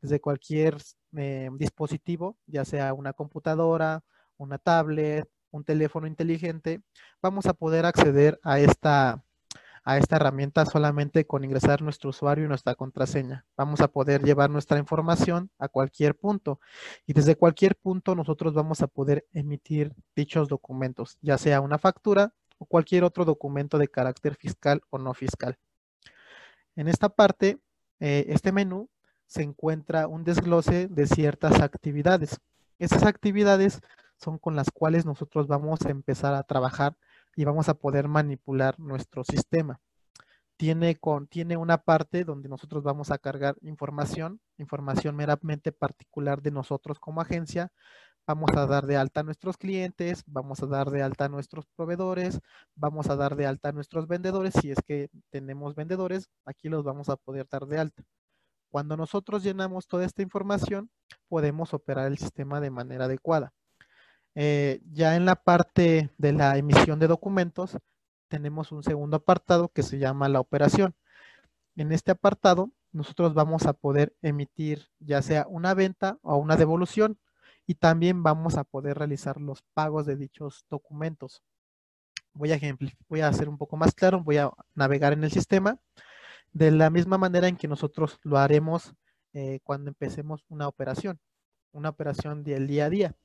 desde 0.00 0.20
cualquier 0.20 0.76
eh, 1.16 1.50
dispositivo, 1.56 2.36
ya 2.46 2.64
sea 2.64 2.94
una 2.94 3.12
computadora, 3.12 4.02
una 4.36 4.58
tablet, 4.58 5.28
un 5.52 5.62
teléfono 5.62 6.08
inteligente, 6.08 6.82
vamos 7.22 7.46
a 7.46 7.54
poder 7.54 7.86
acceder 7.86 8.40
a 8.42 8.58
esta, 8.58 9.22
a 9.84 9.98
esta 9.98 10.16
herramienta 10.16 10.64
solamente 10.64 11.26
con 11.26 11.44
ingresar 11.44 11.82
nuestro 11.82 12.10
usuario 12.10 12.44
y 12.44 12.48
nuestra 12.48 12.74
contraseña. 12.74 13.44
Vamos 13.56 13.80
a 13.80 13.88
poder 13.88 14.22
llevar 14.22 14.50
nuestra 14.50 14.78
información 14.78 15.50
a 15.58 15.68
cualquier 15.68 16.16
punto 16.16 16.60
y 17.06 17.12
desde 17.12 17.36
cualquier 17.36 17.76
punto 17.76 18.14
nosotros 18.14 18.54
vamos 18.54 18.80
a 18.82 18.86
poder 18.86 19.26
emitir 19.32 19.92
dichos 20.14 20.48
documentos, 20.48 21.18
ya 21.20 21.36
sea 21.38 21.60
una 21.60 21.78
factura 21.78 22.32
o 22.58 22.66
cualquier 22.66 23.04
otro 23.04 23.24
documento 23.24 23.78
de 23.78 23.88
carácter 23.88 24.36
fiscal 24.36 24.82
o 24.90 24.98
no 24.98 25.14
fiscal. 25.14 25.58
En 26.76 26.88
esta 26.88 27.08
parte, 27.08 27.58
eh, 28.00 28.26
este 28.28 28.52
menú 28.52 28.88
se 29.26 29.42
encuentra 29.42 30.06
un 30.06 30.24
desglose 30.24 30.88
de 30.88 31.06
ciertas 31.06 31.60
actividades. 31.60 32.40
Esas 32.78 33.02
actividades 33.02 33.80
son 34.16 34.38
con 34.38 34.54
las 34.54 34.70
cuales 34.70 35.04
nosotros 35.04 35.48
vamos 35.48 35.82
a 35.84 35.90
empezar 35.90 36.34
a 36.34 36.42
trabajar 36.44 36.94
y 37.36 37.44
vamos 37.44 37.68
a 37.68 37.74
poder 37.74 38.08
manipular 38.08 38.78
nuestro 38.78 39.24
sistema. 39.24 39.80
Tiene, 40.56 40.96
con, 40.96 41.26
tiene 41.26 41.56
una 41.56 41.78
parte 41.78 42.24
donde 42.24 42.48
nosotros 42.48 42.82
vamos 42.82 43.10
a 43.10 43.18
cargar 43.18 43.56
información, 43.62 44.40
información 44.58 45.16
meramente 45.16 45.72
particular 45.72 46.40
de 46.42 46.52
nosotros 46.52 47.00
como 47.00 47.20
agencia, 47.20 47.72
vamos 48.26 48.50
a 48.56 48.66
dar 48.66 48.86
de 48.86 48.96
alta 48.96 49.20
a 49.20 49.22
nuestros 49.24 49.56
clientes, 49.56 50.22
vamos 50.26 50.62
a 50.62 50.66
dar 50.66 50.90
de 50.90 51.02
alta 51.02 51.24
a 51.24 51.28
nuestros 51.28 51.66
proveedores, 51.74 52.40
vamos 52.74 53.08
a 53.10 53.16
dar 53.16 53.34
de 53.34 53.46
alta 53.46 53.70
a 53.70 53.72
nuestros 53.72 54.06
vendedores. 54.06 54.54
Si 54.60 54.70
es 54.70 54.78
que 54.86 55.08
tenemos 55.30 55.74
vendedores, 55.74 56.28
aquí 56.44 56.68
los 56.68 56.84
vamos 56.84 57.08
a 57.08 57.16
poder 57.16 57.48
dar 57.50 57.66
de 57.66 57.78
alta. 57.78 58.04
Cuando 58.70 58.96
nosotros 58.96 59.42
llenamos 59.42 59.86
toda 59.86 60.04
esta 60.06 60.22
información, 60.22 60.90
podemos 61.28 61.74
operar 61.74 62.06
el 62.06 62.18
sistema 62.18 62.60
de 62.60 62.70
manera 62.70 63.06
adecuada. 63.06 63.52
Eh, 64.34 64.80
ya 64.92 65.16
en 65.16 65.26
la 65.26 65.36
parte 65.36 66.10
de 66.18 66.32
la 66.32 66.56
emisión 66.56 66.98
de 66.98 67.06
documentos, 67.06 67.78
tenemos 68.28 68.72
un 68.72 68.82
segundo 68.82 69.18
apartado 69.18 69.68
que 69.68 69.82
se 69.82 69.98
llama 69.98 70.28
la 70.28 70.40
operación. 70.40 70.94
En 71.76 71.92
este 71.92 72.12
apartado, 72.12 72.70
nosotros 72.92 73.34
vamos 73.34 73.66
a 73.66 73.72
poder 73.72 74.14
emitir 74.22 74.88
ya 75.00 75.22
sea 75.22 75.46
una 75.48 75.74
venta 75.74 76.18
o 76.22 76.36
una 76.36 76.56
devolución 76.56 77.18
y 77.66 77.74
también 77.74 78.22
vamos 78.22 78.56
a 78.56 78.64
poder 78.64 78.98
realizar 78.98 79.40
los 79.40 79.62
pagos 79.74 80.06
de 80.06 80.16
dichos 80.16 80.66
documentos. 80.68 81.42
Voy 82.34 82.52
a, 82.52 83.28
hacer 83.28 83.48
un 83.48 83.58
poco 83.58 83.76
más 83.76 83.94
claro, 83.94 84.22
voy 84.22 84.38
a 84.38 84.50
navegar 84.74 85.12
en 85.12 85.24
el 85.24 85.30
sistema 85.30 85.78
de 86.52 86.70
la 86.70 86.90
misma 86.90 87.18
manera 87.18 87.48
en 87.48 87.56
que 87.56 87.68
nosotros 87.68 88.18
lo 88.22 88.38
haremos 88.38 88.94
eh, 89.34 89.60
cuando 89.64 89.90
empecemos 89.90 90.44
una 90.48 90.68
operación, 90.68 91.18
una 91.72 91.90
operación 91.90 92.44
del 92.44 92.66
día 92.66 92.86
a 92.86 92.90
día. 92.90 93.16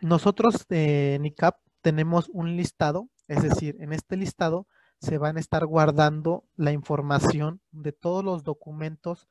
Nosotros 0.00 0.66
en 0.68 1.24
ICAP 1.24 1.56
tenemos 1.80 2.28
un 2.28 2.56
listado, 2.56 3.08
es 3.28 3.42
decir, 3.42 3.76
en 3.80 3.92
este 3.92 4.16
listado 4.16 4.66
se 5.00 5.18
van 5.18 5.36
a 5.36 5.40
estar 5.40 5.66
guardando 5.66 6.44
la 6.56 6.72
información 6.72 7.60
de 7.70 7.92
todos 7.92 8.24
los 8.24 8.44
documentos 8.44 9.28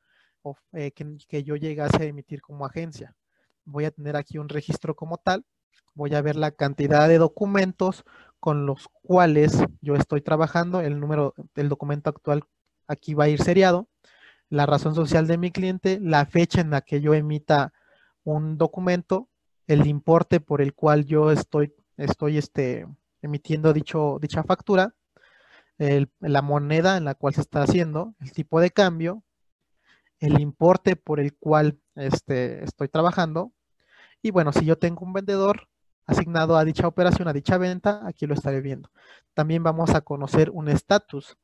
eh, 0.72 0.92
que, 0.92 1.42
yo 1.42 1.56
llegase 1.56 2.02
a 2.02 2.06
emitir 2.06 2.40
como 2.40 2.66
agencia. 2.66 3.14
Voy 3.64 3.84
a 3.84 3.90
tener 3.90 4.16
aquí 4.16 4.38
un 4.38 4.48
registro 4.48 4.94
como 4.94 5.18
tal, 5.18 5.44
voy 5.94 6.14
a 6.14 6.22
ver 6.22 6.36
la 6.36 6.52
cantidad 6.52 7.08
de 7.08 7.18
documentos 7.18 8.04
con 8.38 8.66
los 8.66 8.88
cuales 9.02 9.58
yo 9.80 9.96
estoy 9.96 10.20
trabajando, 10.20 10.80
el 10.80 11.00
número 11.00 11.34
del 11.54 11.68
documento 11.68 12.10
actual 12.10 12.44
aquí 12.86 13.14
va 13.14 13.24
a 13.24 13.28
ir 13.28 13.42
seriado, 13.42 13.88
la 14.48 14.66
razón 14.66 14.94
social 14.94 15.26
de 15.26 15.38
mi 15.38 15.50
cliente, 15.50 15.98
la 16.00 16.26
fecha 16.26 16.60
en 16.60 16.70
la 16.70 16.80
que 16.80 17.00
yo 17.00 17.14
emita 17.14 17.72
un 18.22 18.56
documento, 18.56 19.28
el 19.66 19.86
importe 19.86 20.40
por 20.40 20.60
el 20.60 20.74
cual 20.74 21.04
yo 21.04 21.30
estoy, 21.30 21.74
estoy 21.96 22.38
este, 22.38 22.86
emitiendo 23.22 23.72
dicho, 23.72 24.18
dicha 24.20 24.42
factura, 24.42 24.94
la 25.78 26.42
moneda 26.42 26.96
en 26.96 27.04
la 27.04 27.14
cual 27.14 27.34
se 27.34 27.42
está 27.42 27.62
haciendo, 27.62 28.14
el 28.20 28.32
tipo 28.32 28.60
de 28.60 28.70
cambio, 28.70 29.22
el 30.20 30.40
importe 30.40 30.96
por 30.96 31.20
el 31.20 31.34
cual 31.36 31.78
este, 31.94 32.64
estoy 32.64 32.88
trabajando. 32.88 33.52
Y 34.22 34.30
bueno, 34.30 34.52
si 34.52 34.64
yo 34.64 34.78
tengo 34.78 35.04
un 35.04 35.12
vendedor 35.12 35.68
asignado 36.06 36.56
a 36.56 36.64
dicha 36.64 36.86
operación, 36.86 37.28
a 37.28 37.32
dicha 37.32 37.58
venta, 37.58 38.00
aquí 38.06 38.26
lo 38.26 38.34
estaré 38.34 38.60
viendo. 38.60 38.90
También 39.34 39.62
vamos 39.62 39.90
a 39.90 40.00
conocer 40.00 40.50
un 40.50 40.68
estatus. 40.68 41.36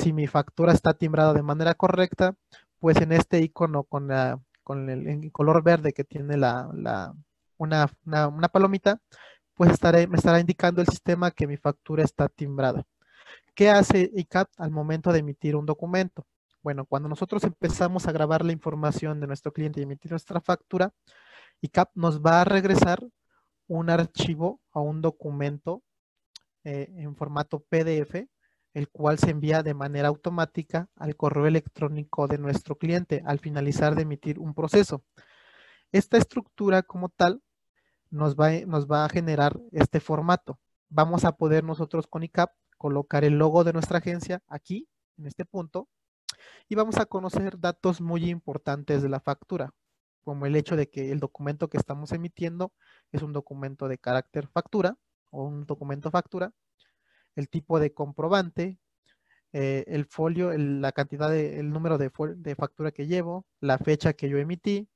Si 0.00 0.12
mi 0.12 0.26
factura 0.26 0.72
está 0.72 0.94
timbrada 0.94 1.34
de 1.34 1.42
manera 1.42 1.74
correcta, 1.74 2.36
pues 2.78 2.96
en 2.98 3.12
este 3.12 3.40
icono 3.40 3.84
con, 3.84 4.08
la, 4.08 4.40
con 4.62 4.88
el, 4.88 5.30
color 5.32 5.62
verde 5.62 5.92
que 5.92 6.04
tiene 6.04 6.36
la, 6.36 7.14
una, 7.64 8.48
palomita, 8.52 9.00
pues 9.54 9.70
me 10.08 10.16
estará 10.16 10.40
indicando 10.40 10.80
el 10.80 10.88
sistema 10.88 11.30
que 11.30 11.46
mi 11.46 11.56
factura 11.56 12.04
está 12.04 12.28
timbrada. 12.28 12.84
¿Qué 13.54 13.70
hace 13.70 14.10
ICAP 14.14 14.48
al 14.58 14.70
momento 14.70 15.12
de 15.12 15.20
emitir 15.20 15.56
un 15.56 15.66
documento? 15.66 16.26
Bueno, 16.62 16.86
cuando 16.86 17.08
nosotros 17.08 17.44
empezamos 17.44 18.06
a 18.06 18.12
grabar 18.12 18.44
la 18.44 18.52
información 18.52 19.20
de 19.20 19.26
nuestro 19.26 19.52
cliente 19.52 19.80
y 19.80 19.84
emitir 19.84 20.10
nuestra 20.10 20.40
factura, 20.40 20.92
ICAP 21.60 21.90
nos 21.94 22.20
va 22.20 22.40
a 22.40 22.44
regresar 22.44 23.06
un 23.68 23.90
archivo 23.90 24.60
o 24.72 24.82
un 24.82 25.00
documento 25.00 25.82
eh, 26.64 26.88
en 26.96 27.14
formato 27.14 27.60
PDF, 27.60 28.26
el 28.72 28.88
cual 28.88 29.18
se 29.18 29.30
envía 29.30 29.62
de 29.62 29.74
manera 29.74 30.08
automática 30.08 30.88
al 30.96 31.16
correo 31.16 31.46
electrónico 31.46 32.26
de 32.26 32.38
nuestro 32.38 32.76
cliente 32.76 33.22
al 33.24 33.38
finalizar 33.38 33.94
de 33.94 34.02
emitir 34.02 34.38
un 34.38 34.54
proceso. 34.54 35.04
Esta 35.92 36.16
estructura 36.18 36.82
como 36.82 37.08
tal 37.08 37.40
nos 38.14 38.36
va, 38.36 38.52
nos 38.66 38.86
va 38.86 39.04
a 39.04 39.08
generar 39.08 39.60
este 39.72 40.00
formato. 40.00 40.58
Vamos 40.88 41.24
a 41.24 41.32
poder 41.32 41.64
nosotros 41.64 42.06
con 42.06 42.22
ICAP 42.22 42.52
colocar 42.78 43.24
el 43.24 43.38
logo 43.38 43.64
de 43.64 43.72
nuestra 43.72 43.98
agencia 43.98 44.40
aquí, 44.46 44.88
en 45.18 45.26
este 45.26 45.44
punto, 45.44 45.88
y 46.68 46.76
vamos 46.76 46.98
a 46.98 47.06
conocer 47.06 47.58
datos 47.58 48.00
muy 48.00 48.30
importantes 48.30 49.02
de 49.02 49.08
la 49.08 49.20
factura, 49.20 49.72
como 50.22 50.46
el 50.46 50.54
hecho 50.56 50.76
de 50.76 50.88
que 50.88 51.10
el 51.10 51.20
documento 51.20 51.68
que 51.68 51.76
estamos 51.76 52.12
emitiendo 52.12 52.72
es 53.10 53.22
un 53.22 53.32
documento 53.32 53.88
de 53.88 53.98
carácter 53.98 54.46
factura 54.48 54.96
o 55.30 55.44
un 55.44 55.66
documento 55.66 56.10
factura, 56.10 56.52
el 57.34 57.48
tipo 57.48 57.80
de 57.80 57.92
comprobante, 57.92 58.78
eh, 59.52 59.84
el 59.88 60.04
folio, 60.06 60.56
la 60.56 60.92
cantidad 60.92 61.30
de, 61.30 61.58
el 61.58 61.70
número 61.70 61.98
de, 61.98 62.12
de 62.36 62.54
factura 62.54 62.92
que 62.92 63.06
llevo, 63.06 63.44
la 63.60 63.78
fecha 63.78 64.12
que 64.12 64.28
yo 64.28 64.38
emití, 64.38 64.88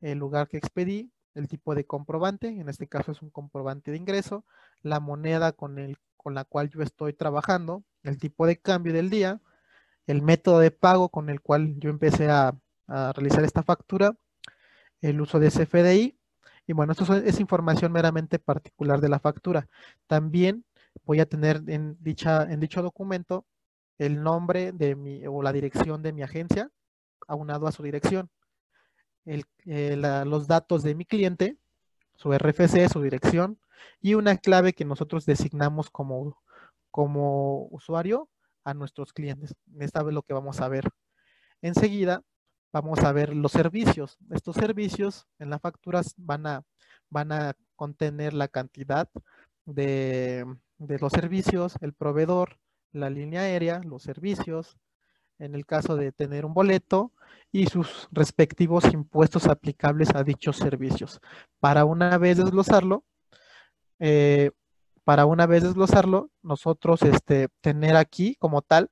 el 0.00 0.18
lugar 0.18 0.48
que 0.48 0.56
expedí, 0.56 1.10
el 1.34 1.48
tipo 1.48 1.74
de 1.74 1.84
comprobante, 1.84 2.48
en 2.48 2.68
este 2.68 2.86
caso 2.86 3.12
es 3.12 3.22
un 3.22 3.30
comprobante 3.30 3.90
de 3.90 3.96
ingreso, 3.96 4.44
la 4.82 5.00
moneda 5.00 5.52
con, 5.52 5.78
el, 5.78 5.98
con 6.16 6.34
la 6.34 6.44
cual 6.44 6.70
yo 6.70 6.82
estoy 6.82 7.12
trabajando, 7.12 7.84
el 8.02 8.18
tipo 8.18 8.46
de 8.46 8.58
cambio 8.60 8.92
del 8.92 9.10
día, 9.10 9.40
el 10.06 10.22
método 10.22 10.58
de 10.60 10.70
pago 10.70 11.08
con 11.08 11.30
el 11.30 11.40
cual 11.40 11.74
yo 11.78 11.90
empecé 11.90 12.30
a, 12.30 12.54
realizar 12.86 13.42
esta 13.44 13.62
factura, 13.62 14.14
el 15.00 15.18
uso 15.18 15.40
de 15.40 15.50
CFDI, 15.50 16.18
y 16.66 16.72
bueno, 16.74 16.92
esto 16.92 17.14
es 17.14 17.40
información 17.40 17.92
meramente 17.92 18.38
particular 18.38 19.00
de 19.00 19.08
la 19.08 19.18
factura. 19.18 19.68
También 20.06 20.66
voy 21.04 21.20
a 21.20 21.26
tener 21.26 21.62
en, 21.66 21.96
dicha, 22.00 22.42
en 22.42 22.60
dicho 22.60 22.82
documento 22.82 23.46
el 23.98 24.22
nombre 24.22 24.72
de 24.72 24.96
mi, 24.96 25.26
o 25.26 25.42
la 25.42 25.52
dirección 25.52 26.02
de 26.02 26.12
mi 26.12 26.22
agencia, 26.22 26.70
aunado 27.26 27.66
a 27.66 27.72
su 27.72 27.82
dirección. 27.82 28.30
El, 29.24 29.44
eh, 29.66 29.96
los 29.96 30.46
datos 30.46 30.82
de 30.82 30.94
mi 30.94 31.04
cliente, 31.04 31.56
su 32.14 32.32
RFC, 32.32 32.88
su 32.88 33.02
dirección, 33.02 33.58
y 34.00 34.14
una 34.14 34.36
clave 34.36 34.72
que 34.72 34.84
nosotros 34.84 35.26
designamos 35.26 35.90
como, 35.90 36.40
como 36.90 37.66
usuario 37.70 38.28
a 38.64 38.74
nuestros 38.74 39.12
clientes. 39.12 39.54
Esta 39.78 40.02
vez 40.02 40.14
lo 40.14 40.22
que 40.22 40.34
vamos 40.34 40.60
a 40.60 40.68
ver. 40.68 40.88
Enseguida 41.62 42.22
vamos 42.72 43.00
a 43.00 43.12
ver 43.12 43.34
los 43.34 43.52
servicios. 43.52 44.18
Estos 44.30 44.56
servicios 44.56 45.26
en 45.38 45.50
las 45.50 45.60
facturas 45.60 46.14
van 46.16 46.46
a, 46.46 46.62
van 47.10 47.32
a 47.32 47.54
contener 47.76 48.34
la 48.34 48.48
cantidad 48.48 49.08
de, 49.64 50.44
de 50.78 50.98
los 50.98 51.12
servicios, 51.12 51.76
el 51.80 51.92
proveedor, 51.94 52.58
la 52.92 53.10
línea 53.10 53.42
aérea, 53.42 53.80
los 53.80 54.02
servicios, 54.02 54.76
en 55.38 55.54
el 55.54 55.66
caso 55.66 55.96
de 55.96 56.12
tener 56.12 56.44
un 56.44 56.54
boleto 56.54 57.12
y 57.52 57.66
sus 57.66 58.08
respectivos 58.12 58.84
impuestos 58.92 59.46
aplicables 59.46 60.14
a 60.14 60.24
dichos 60.24 60.56
servicios. 60.56 61.20
Para 61.60 61.84
una 61.84 62.16
vez 62.18 62.38
desglosarlo, 62.38 63.04
eh, 63.98 64.50
para 65.04 65.26
una 65.26 65.46
vez 65.46 65.62
desglosarlo, 65.62 66.30
nosotros 66.42 67.02
este, 67.02 67.48
tener 67.60 67.96
aquí 67.96 68.36
como 68.36 68.62
tal 68.62 68.90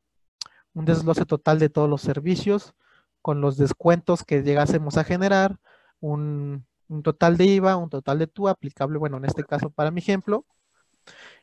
un 0.75 0.85
desglose 0.85 1.25
total 1.25 1.59
de 1.59 1.69
todos 1.69 1.89
los 1.89 2.03
servicios 2.03 2.75
con 3.21 3.41
los 3.41 3.57
descuentos 3.57 4.25
que 4.25 4.43
llegásemos 4.43 4.97
a 4.97 5.05
generar, 5.05 5.59
un, 6.03 6.67
total 7.03 7.39
de 7.39 7.47
IVA, 7.47 7.77
un 7.77 7.89
total 7.89 8.19
de 8.19 8.27
TUA 8.27 8.51
aplicable, 8.51 8.99
bueno, 8.99 9.17
en 9.17 9.25
este 9.25 9.45
caso 9.45 9.71
para 9.71 9.91
mi 9.91 10.01
ejemplo. 10.01 10.45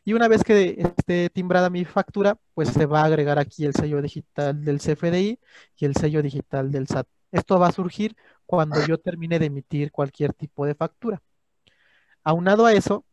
Y 0.04 0.14
una 0.14 0.28
vez 0.28 0.44
que 0.44 0.82
esté 0.82 1.30
timbrada 1.30 1.70
mi 1.70 1.86
factura, 1.86 2.38
pues 2.54 2.70
se 2.70 2.86
va 2.86 3.02
a 3.02 3.06
agregar 3.06 3.40
aquí 3.40 3.66
el 3.66 3.74
sello 3.74 4.02
digital 4.02 4.64
del 4.64 4.80
CFDI 4.80 5.40
y 5.78 5.86
el 5.86 5.96
sello 5.96 6.22
digital 6.22 6.72
del 6.72 6.88
SAT. 6.88 7.08
Esto 7.32 7.60
va 7.60 7.68
a 7.68 7.72
surgir 7.72 8.16
cuando 8.46 8.84
yo 8.88 8.98
termine 8.98 9.38
de 9.40 9.46
emitir 9.48 9.92
cualquier 9.92 10.34
tipo 10.34 10.66
de 10.66 10.76
factura. 10.76 11.22
Aunado 12.24 12.66
a 12.66 12.74
eso, 12.74 13.06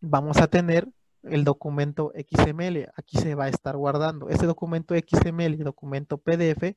vamos 0.00 0.36
a 0.38 0.46
tener 0.46 0.88
el 1.22 1.44
documento 1.44 2.12
XML. 2.14 2.88
Aquí 2.96 3.18
se 3.18 3.34
va 3.34 3.44
a 3.44 3.48
estar 3.48 3.76
guardando. 3.76 4.28
Ese 4.28 4.46
documento 4.46 4.94
XML 4.94 5.54
y 5.54 5.64
documento 5.64 6.18
PDF 6.18 6.76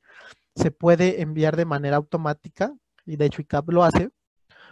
se 0.54 0.70
puede 0.70 1.20
enviar 1.22 1.56
de 1.56 1.64
manera 1.64 1.96
automática, 1.96 2.74
y 3.04 3.16
de 3.16 3.26
hecho 3.26 3.42
ICAP 3.42 3.68
lo 3.70 3.84
hace, 3.84 4.10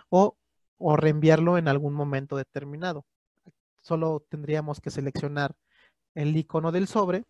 o, 0.08 0.36
o 0.78 0.96
reenviarlo 0.96 1.58
en 1.58 1.68
algún 1.68 1.94
momento 1.94 2.36
determinado. 2.36 3.04
Solo 3.84 4.24
tendríamos 4.30 4.80
que 4.80 4.90
seleccionar 4.90 5.54
el 6.14 6.34
icono 6.34 6.72
del 6.72 6.88
sobre, 6.88 7.24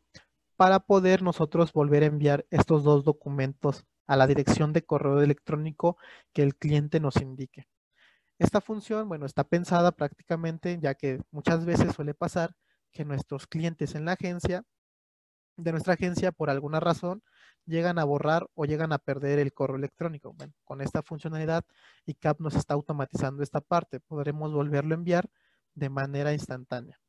para 0.56 0.78
poder 0.78 1.20
nosotros 1.20 1.72
volver 1.72 2.04
a 2.04 2.06
enviar 2.06 2.46
estos 2.50 2.84
dos 2.84 3.02
documentos 3.02 3.84
a 4.06 4.16
la 4.16 4.28
dirección 4.28 4.72
de 4.72 4.84
correo 4.84 5.20
electrónico 5.20 5.96
que 6.32 6.42
el 6.42 6.54
cliente 6.54 7.00
nos 7.00 7.16
indique. 7.16 7.66
Esta 8.38 8.60
función, 8.60 9.08
bueno, 9.08 9.26
está 9.26 9.42
pensada 9.42 9.90
prácticamente 9.90 10.78
ya 10.80 10.94
que 10.94 11.20
muchas 11.32 11.64
veces 11.64 11.92
suele 11.92 12.14
pasar 12.14 12.54
que 12.92 13.04
nuestros 13.04 13.48
clientes 13.48 13.96
en 13.96 14.04
la 14.04 14.12
agencia, 14.12 14.62
de 15.56 15.72
nuestra 15.72 15.94
agencia, 15.94 16.30
por 16.30 16.50
alguna 16.50 16.78
razón, 16.78 17.24
llegan 17.66 17.98
a 17.98 18.04
borrar 18.04 18.48
o 18.54 18.64
llegan 18.64 18.92
a 18.92 18.98
perder 18.98 19.40
el 19.40 19.52
correo 19.52 19.76
electrónico. 19.76 20.32
Bueno, 20.34 20.52
con 20.64 20.80
esta 20.80 21.02
funcionalidad, 21.02 21.64
ICAP 22.06 22.40
nos 22.40 22.54
está 22.54 22.74
automatizando 22.74 23.42
esta 23.42 23.60
parte. 23.60 23.98
Podremos 23.98 24.52
volverlo 24.52 24.94
a 24.94 24.98
enviar 24.98 25.28
de 25.74 25.88
manera 25.90 26.32
instantánea. 26.32 27.00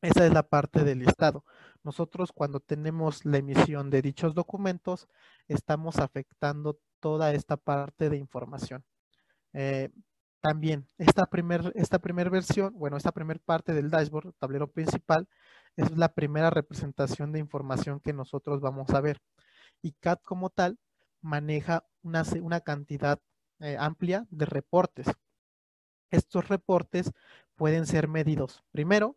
Esa 0.00 0.26
es 0.26 0.32
la 0.32 0.44
parte 0.44 0.84
del 0.84 1.00
listado. 1.00 1.44
Nosotros 1.82 2.30
cuando 2.32 2.60
tenemos 2.60 3.24
la 3.24 3.38
emisión 3.38 3.90
de 3.90 4.02
dichos 4.02 4.34
documentos, 4.34 5.08
estamos 5.48 5.98
afectando 5.98 6.78
toda 7.00 7.32
esta 7.32 7.56
parte 7.56 8.08
de 8.08 8.16
información. 8.16 8.84
Eh, 9.52 9.90
también 10.40 10.86
esta 10.98 11.26
primera 11.26 11.72
esta 11.74 11.98
primer 11.98 12.30
versión, 12.30 12.72
bueno, 12.74 12.96
esta 12.96 13.12
primera 13.12 13.40
parte 13.44 13.72
del 13.74 13.90
dashboard, 13.90 14.34
tablero 14.38 14.70
principal, 14.70 15.28
es 15.76 15.90
la 15.96 16.14
primera 16.14 16.50
representación 16.50 17.32
de 17.32 17.40
información 17.40 18.00
que 18.00 18.12
nosotros 18.12 18.60
vamos 18.60 18.90
a 18.90 19.00
ver. 19.00 19.20
Y 19.82 19.92
CAT 19.92 20.22
como 20.22 20.50
tal 20.50 20.78
maneja 21.20 21.84
una, 22.02 22.24
una 22.42 22.60
cantidad 22.60 23.20
eh, 23.60 23.76
amplia 23.78 24.26
de 24.30 24.46
reportes. 24.46 25.08
Estos 26.10 26.48
reportes 26.48 27.12
pueden 27.58 27.84
ser 27.84 28.08
medidos 28.08 28.64
primero 28.72 29.16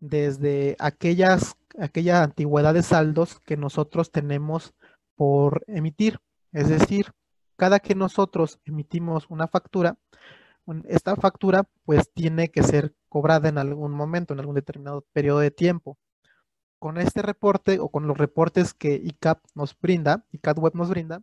desde 0.00 0.74
aquellas, 0.80 1.56
aquella 1.78 2.24
antigüedad 2.24 2.74
de 2.74 2.82
saldos 2.82 3.38
que 3.40 3.56
nosotros 3.56 4.10
tenemos 4.10 4.74
por 5.14 5.62
emitir. 5.68 6.18
Es 6.50 6.68
decir, 6.68 7.12
cada 7.56 7.78
que 7.78 7.94
nosotros 7.94 8.58
emitimos 8.64 9.26
una 9.30 9.46
factura, 9.46 9.96
esta 10.88 11.14
factura 11.14 11.68
pues 11.84 12.12
tiene 12.12 12.48
que 12.48 12.64
ser 12.64 12.94
cobrada 13.08 13.48
en 13.48 13.58
algún 13.58 13.92
momento, 13.92 14.34
en 14.34 14.40
algún 14.40 14.56
determinado 14.56 15.06
periodo 15.12 15.38
de 15.38 15.52
tiempo. 15.52 15.98
Con 16.80 16.98
este 16.98 17.22
reporte 17.22 17.78
o 17.78 17.88
con 17.88 18.08
los 18.08 18.18
reportes 18.18 18.74
que 18.74 18.94
ICAP 18.94 19.38
nos 19.54 19.78
brinda, 19.78 20.26
ICAP 20.32 20.58
Web 20.58 20.74
nos 20.74 20.88
brinda, 20.88 21.22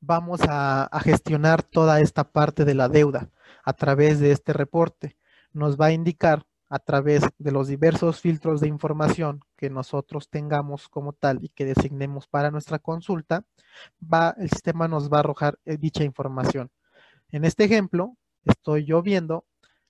vamos 0.00 0.40
a, 0.48 0.84
a 0.84 1.00
gestionar 1.00 1.62
toda 1.62 2.00
esta 2.00 2.24
parte 2.24 2.64
de 2.64 2.74
la 2.74 2.88
deuda 2.88 3.28
a 3.62 3.74
través 3.74 4.20
de 4.20 4.32
este 4.32 4.54
reporte. 4.54 5.18
Nos 5.52 5.76
va 5.76 5.86
a 5.86 5.92
indicar 5.92 6.46
a 6.68 6.78
través 6.78 7.22
de 7.38 7.52
los 7.52 7.68
diversos 7.68 8.20
filtros 8.20 8.60
de 8.62 8.68
información 8.68 9.40
que 9.56 9.68
nosotros 9.68 10.30
tengamos 10.30 10.88
como 10.88 11.12
tal 11.12 11.44
y 11.44 11.50
que 11.50 11.66
designemos 11.66 12.26
para 12.26 12.50
nuestra 12.50 12.78
consulta, 12.78 13.44
va, 14.02 14.34
el 14.38 14.48
sistema 14.48 14.88
nos 14.88 15.12
va 15.12 15.18
a 15.18 15.20
arrojar 15.20 15.58
eh, 15.66 15.76
dicha 15.76 16.02
información. 16.02 16.70
En 17.30 17.44
este 17.44 17.64
ejemplo, 17.64 18.16
estoy 18.44 18.86
yo 18.86 19.02
viendo 19.02 19.44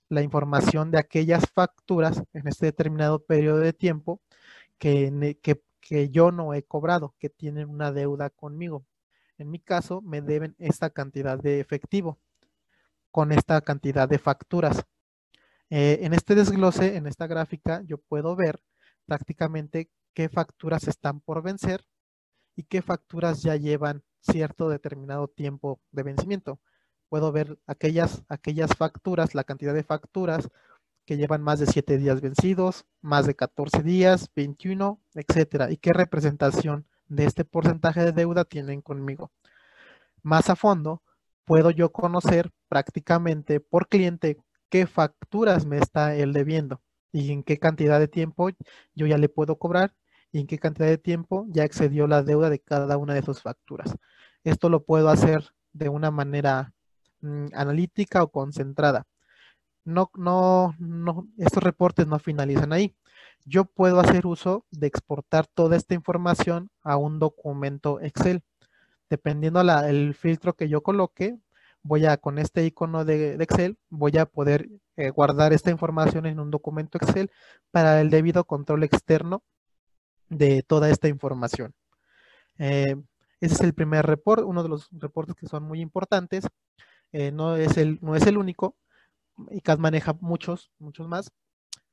la 0.09 0.23
información 0.23 0.90
de 0.90 0.99
aquellas 0.99 1.45
facturas 1.54 2.23
en 2.33 2.49
este 2.49 2.66
determinado 2.66 3.25
periodo 3.25 3.59
de 3.59 3.73
tiempo 3.73 4.21
que, 4.78 5.38
que, 5.40 5.62
que 5.81 6.11
yo 6.11 6.33
no 6.33 6.52
he 6.52 6.64
cobrado, 6.64 7.14
que 7.21 7.28
tienen 7.28 7.69
una 7.69 7.92
deuda 7.92 8.31
conmigo. 8.31 8.85
En 9.38 9.50
mi 9.50 9.61
caso, 9.61 10.02
me 10.02 10.21
deben 10.21 10.57
esta 10.59 10.90
cantidad 10.90 11.38
de 11.38 11.61
efectivo 11.61 12.19
con 13.12 13.31
esta 13.31 13.61
cantidad 13.61 14.09
de 14.09 14.19
facturas. 14.19 14.85
Eh, 15.75 16.05
en 16.05 16.12
este 16.12 16.35
desglose, 16.35 16.97
en 16.97 17.07
esta 17.07 17.26
gráfica, 17.26 17.81
yo 17.87 17.97
puedo 17.97 18.37
ver 18.37 18.62
prácticamente 19.07 19.91
qué 20.12 20.29
facturas 20.29 20.87
están 20.87 21.21
por 21.21 21.43
vencer 21.43 21.87
y 22.55 22.64
qué 22.64 22.83
facturas 22.83 23.42
ya 23.42 23.57
llevan 23.57 24.03
cierto 24.20 24.68
determinado 24.68 25.29
tiempo 25.29 25.81
de 25.90 26.03
vencimiento. 26.03 26.61
Puedo 27.09 27.33
ver 27.33 27.59
aquellas, 27.66 28.23
aquellas 28.29 28.77
facturas, 28.77 29.35
la 29.35 29.44
cantidad 29.44 29.73
de 29.73 29.83
facturas 29.83 30.51
que 31.07 31.16
llevan 31.16 31.40
más 31.40 31.59
de 31.59 31.64
7 31.64 31.97
días 31.97 32.20
vencidos, 32.20 32.85
más 33.01 33.25
de 33.25 33.35
14 33.35 33.83
días, 33.83 34.31
21, 34.37 35.01
etcétera, 35.14 35.70
y 35.70 35.79
qué 35.79 35.94
representación 35.94 36.87
de 37.07 37.25
este 37.25 37.47
porcentaje 37.47 38.05
de 38.05 38.12
deuda 38.12 38.44
tienen 38.44 38.83
conmigo. 38.83 39.33
Más 40.23 40.51
a 40.51 40.55
fondo, 40.55 41.03
puedo 41.47 41.70
yo 41.70 41.92
conocer 41.92 42.51
prácticamente 42.68 43.59
por 43.59 43.88
cliente 43.88 44.37
qué 44.73 44.87
facturas 44.87 45.67
me 45.67 45.77
está 45.77 46.17
él 46.17 46.33
debiendo 46.33 46.81
y 47.13 47.31
en 47.31 47.43
qué 47.43 47.59
cantidad 47.59 48.01
de 48.01 48.09
tiempo 48.09 48.49
yo 48.95 49.07
ya 49.07 49.19
le 49.19 49.29
puedo 49.29 49.59
cobrar 49.59 49.95
y 50.33 50.41
en 50.41 50.47
qué 50.47 50.59
cantidad 50.59 50.89
de 50.89 50.97
tiempo 50.97 51.45
ya 51.51 51.65
excedió 51.65 52.07
la 52.07 52.23
deuda 52.23 52.49
de 52.49 52.59
cada 52.59 52.97
una 52.97 53.13
de 53.13 53.21
sus 53.21 53.43
facturas. 53.43 53.95
Esto 54.45 54.71
lo 54.71 54.83
puedo 54.83 55.11
hacer 55.11 55.45
de 55.75 55.91
una 55.91 56.11
manera 56.11 56.73
mm, 57.21 57.49
analítica 57.55 58.23
o 58.23 58.31
concentrada. 58.31 59.05
No, 59.85 60.11
no, 60.15 60.75
no, 60.79 61.29
estos 61.37 61.63
reportes 61.63 62.07
no 62.07 62.19
finalizan 62.19 62.73
ahí. 62.73 62.97
Yo 63.45 63.67
puedo 63.67 64.01
hacer 64.01 64.27
uso 64.27 64.65
de 64.71 64.87
exportar 64.87 65.47
toda 65.49 65.77
esta 65.77 65.95
información 65.95 66.71
a 66.83 66.97
un 66.97 67.19
documento 67.19 68.01
Excel 68.01 68.43
dependiendo 69.11 69.63
la, 69.63 69.91
el 69.91 70.15
filtro 70.15 70.55
que 70.55 70.71
yo 70.71 70.83
coloque, 70.83 71.37
voy 71.83 72.07
a, 72.07 72.16
con 72.16 72.38
este 72.38 72.64
icono 72.64 73.05
de, 73.05 73.35
Excel, 73.35 73.77
voy 73.90 74.16
a 74.18 74.27
poder 74.27 74.68
eh, 74.97 75.11
guardar 75.11 75.53
esta 75.53 75.71
información 75.71 76.27
en 76.27 76.40
un 76.40 76.51
documento 76.51 76.99
Excel 76.99 77.31
para 77.71 78.01
el 78.01 78.11
debido 78.11 78.45
control 78.45 78.85
externo 78.85 79.42
de 80.29 80.62
toda 80.62 80.90
esta 80.90 81.09
información. 81.09 81.75
Eh, 82.59 82.97
ese 83.40 83.55
es 83.55 83.61
el 83.61 83.75
primer 83.75 84.07
reporte, 84.07 84.45
uno 84.45 84.62
de 84.62 84.68
los 84.68 84.88
reportes 84.92 85.35
que 85.35 85.47
son 85.47 85.64
muy 85.64 85.81
importantes. 85.81 86.47
Eh, 87.12 87.33
no, 87.33 87.57
es 87.57 87.77
el, 87.77 87.99
no 88.01 88.14
es 88.14 88.27
el 88.27 88.38
único. 88.38 88.77
ICAD 89.51 89.79
maneja 89.79 90.16
muchos, 90.21 90.71
muchos 90.79 91.09
más, 91.09 91.33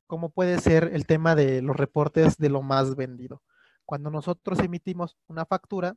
como 0.06 0.30
puede 0.30 0.58
ser 0.60 0.90
el 0.92 1.06
tema 1.06 1.34
de 1.34 1.62
los 1.62 1.76
reportes 1.76 2.36
de 2.38 2.50
lo 2.50 2.62
más 2.62 2.94
vendido. 2.94 3.42
Cuando 3.84 4.10
nosotros 4.10 4.60
emitimos 4.60 5.16
una 5.26 5.46
factura, 5.46 5.96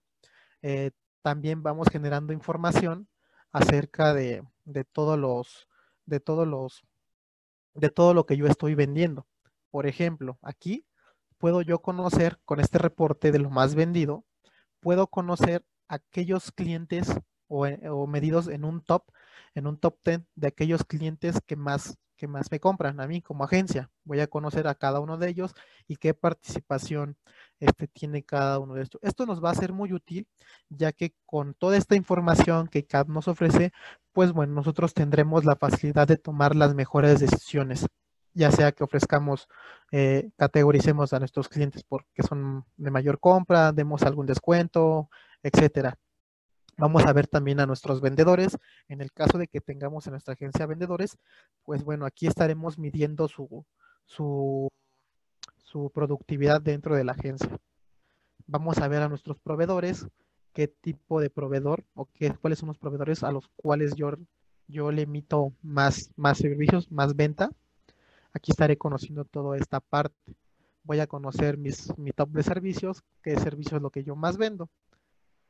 también 1.21 1.61
vamos 1.61 1.89
generando 1.91 2.33
información 2.33 3.07
acerca 3.53 4.13
de, 4.13 4.43
todos 4.91 5.17
los, 5.17 5.69
de 6.05 6.19
todos 6.19 6.47
los, 6.47 6.83
de 7.75 7.89
todo 7.89 8.13
lo 8.13 8.25
que 8.25 8.35
yo 8.35 8.47
estoy 8.47 8.75
vendiendo. 8.75 9.27
Por 9.69 9.87
ejemplo, 9.87 10.37
aquí 10.41 10.85
puedo 11.37 11.61
yo 11.61 11.79
conocer 11.81 12.39
con 12.45 12.59
este 12.59 12.79
reporte 12.79 13.31
de 13.31 13.39
lo 13.39 13.49
más 13.49 13.75
vendido, 13.75 14.25
puedo 14.79 15.07
conocer 15.07 15.63
aquellos 15.87 16.51
clientes 16.51 17.15
o, 17.47 17.65
o 17.65 18.07
medidos 18.07 18.47
en 18.47 18.65
un 18.65 18.81
top, 18.81 19.03
en 19.53 19.67
un 19.67 19.77
top 19.77 19.97
10 20.03 20.21
de 20.35 20.47
aquellos 20.47 20.83
clientes 20.83 21.39
que 21.45 21.55
más 21.55 21.97
que 22.23 22.27
más 22.29 22.49
me 22.51 22.61
compran 22.61 23.01
a 23.01 23.05
mí 23.05 23.21
como 23.21 23.43
agencia. 23.43 23.91
Voy 24.05 24.21
a 24.21 24.27
conocer 24.27 24.65
a 24.69 24.75
cada 24.75 25.01
uno 25.01 25.17
de 25.17 25.27
ellos 25.27 25.53
y 25.89 25.97
qué 25.97 26.13
participación 26.13 27.17
este, 27.59 27.89
tiene 27.89 28.23
cada 28.23 28.59
uno 28.59 28.75
de 28.75 28.83
estos. 28.83 29.03
Esto 29.03 29.25
nos 29.25 29.43
va 29.43 29.49
a 29.51 29.55
ser 29.55 29.73
muy 29.73 29.91
útil, 29.91 30.25
ya 30.69 30.93
que 30.93 31.13
con 31.25 31.53
toda 31.53 31.75
esta 31.75 31.97
información 31.97 32.69
que 32.69 32.85
CAD 32.85 33.07
nos 33.07 33.27
ofrece, 33.27 33.73
pues 34.13 34.31
bueno, 34.31 34.53
nosotros 34.53 34.93
tendremos 34.93 35.43
la 35.43 35.57
facilidad 35.57 36.07
de 36.07 36.15
tomar 36.15 36.55
las 36.55 36.73
mejores 36.75 37.19
decisiones, 37.19 37.87
ya 38.33 38.51
sea 38.51 38.71
que 38.71 38.85
ofrezcamos, 38.85 39.49
eh, 39.91 40.29
categoricemos 40.37 41.11
a 41.11 41.19
nuestros 41.19 41.49
clientes 41.49 41.83
porque 41.83 42.23
son 42.23 42.63
de 42.77 42.89
mayor 42.89 43.19
compra, 43.19 43.73
demos 43.73 44.03
algún 44.03 44.27
descuento, 44.27 45.09
etcétera. 45.43 45.97
Vamos 46.77 47.05
a 47.05 47.13
ver 47.13 47.27
también 47.27 47.59
a 47.59 47.65
nuestros 47.65 48.01
vendedores. 48.01 48.57
En 48.87 49.01
el 49.01 49.11
caso 49.11 49.37
de 49.37 49.47
que 49.47 49.61
tengamos 49.61 50.07
en 50.07 50.11
nuestra 50.11 50.33
agencia 50.33 50.65
vendedores, 50.65 51.17
pues 51.63 51.83
bueno, 51.83 52.05
aquí 52.05 52.27
estaremos 52.27 52.79
midiendo 52.79 53.27
su, 53.27 53.65
productividad 55.93 56.61
dentro 56.61 56.95
de 56.95 57.03
la 57.03 57.13
agencia. 57.13 57.49
Vamos 58.47 58.79
a 58.79 58.87
ver 58.87 59.01
a 59.01 59.09
nuestros 59.09 59.39
proveedores, 59.39 60.07
qué 60.53 60.67
tipo 60.67 61.19
de 61.19 61.29
proveedor 61.29 61.83
o 61.95 62.07
qué, 62.13 62.33
cuáles 62.35 62.59
son 62.59 62.67
los 62.67 62.77
proveedores 62.77 63.23
a 63.23 63.31
los 63.31 63.47
cuales 63.55 63.95
yo, 63.95 64.11
le 64.91 65.01
emito 65.03 65.53
más, 65.61 66.11
más 66.15 66.37
servicios, 66.39 66.91
más 66.91 67.15
venta. 67.15 67.51
Aquí 68.33 68.51
estaré 68.51 68.77
conociendo 68.77 69.25
toda 69.25 69.57
esta 69.57 69.79
parte. 69.79 70.35
Voy 70.83 70.99
a 70.99 71.07
conocer 71.07 71.57
mis, 71.57 71.95
mi 71.97 72.11
top 72.11 72.29
de 72.29 72.43
servicios, 72.43 73.03
qué 73.21 73.39
servicio 73.39 73.77
es 73.77 73.83
lo 73.83 73.91
que 73.91 74.03
yo 74.03 74.15
más 74.15 74.37
vendo. 74.37 74.69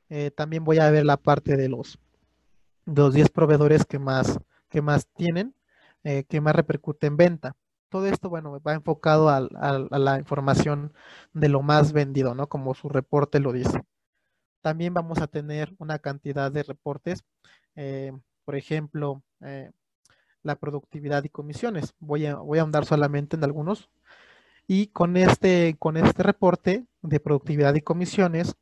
Eh, 0.09 0.31
también 0.31 0.63
voy 0.63 0.79
a 0.79 0.91
ver 0.91 1.05
la 1.05 1.17
parte 1.17 1.57
de 1.57 1.69
los, 1.69 1.97
los 2.85 3.13
10 3.13 3.29
proveedores 3.29 3.85
que 3.85 3.99
más, 3.99 4.39
que 4.69 4.81
más 4.81 5.07
tienen, 5.07 5.55
eh, 6.03 6.23
que 6.25 6.41
más 6.41 6.55
repercute 6.55 7.07
en 7.07 7.17
venta. 7.17 7.55
Todo 7.89 8.07
esto, 8.07 8.29
bueno, 8.29 8.59
va 8.61 8.73
enfocado 8.73 9.29
a, 9.29 9.39
la 9.39 10.17
información 10.17 10.93
de 11.33 11.49
lo 11.49 11.61
más 11.61 11.93
vendido, 11.93 12.33
¿no? 12.35 12.47
Como 12.47 12.73
su 12.73 12.89
reporte 12.89 13.39
lo 13.39 13.53
dice. 13.53 13.83
También 14.61 14.93
vamos 14.93 15.19
a 15.19 15.27
tener 15.27 15.73
una 15.77 15.99
cantidad 15.99 16.51
de 16.51 16.63
reportes, 16.63 17.23
eh, 17.75 18.13
por 18.45 18.55
ejemplo, 18.55 19.21
la 20.41 20.55
productividad 20.55 21.23
y 21.23 21.29
comisiones. 21.29 21.93
Voy 21.99 22.25
a, 22.25 22.35
voy 22.35 22.59
a 22.59 22.61
ahondar 22.61 22.85
solamente 22.85 23.35
en 23.35 23.43
algunos. 23.43 23.89
Y 24.67 24.87
con 24.87 25.17
este, 25.17 25.75
con 25.77 25.97
este 25.97 26.23
reporte 26.23 26.85
de 27.01 27.19
productividad 27.19 27.75
y 27.75 27.81
comisiones, 27.81 28.55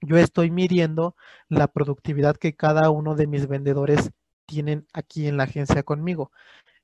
yo 0.00 0.16
estoy 0.18 0.50
midiendo 0.50 1.16
la 1.48 1.68
productividad 1.68 2.36
que 2.36 2.54
cada 2.54 2.90
uno 2.90 3.14
de 3.14 3.26
mis 3.26 3.46
vendedores 3.48 4.10
tienen 4.46 4.86
aquí 4.92 5.28
en 5.28 5.36
la 5.36 5.44
agencia 5.44 5.82
conmigo. 5.82 6.32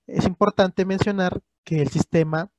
Es 0.07 0.27
importante 0.27 0.85
mencionar 0.85 1.43
que 1.65 1.83
el 1.83 1.89
sistema 1.89 2.51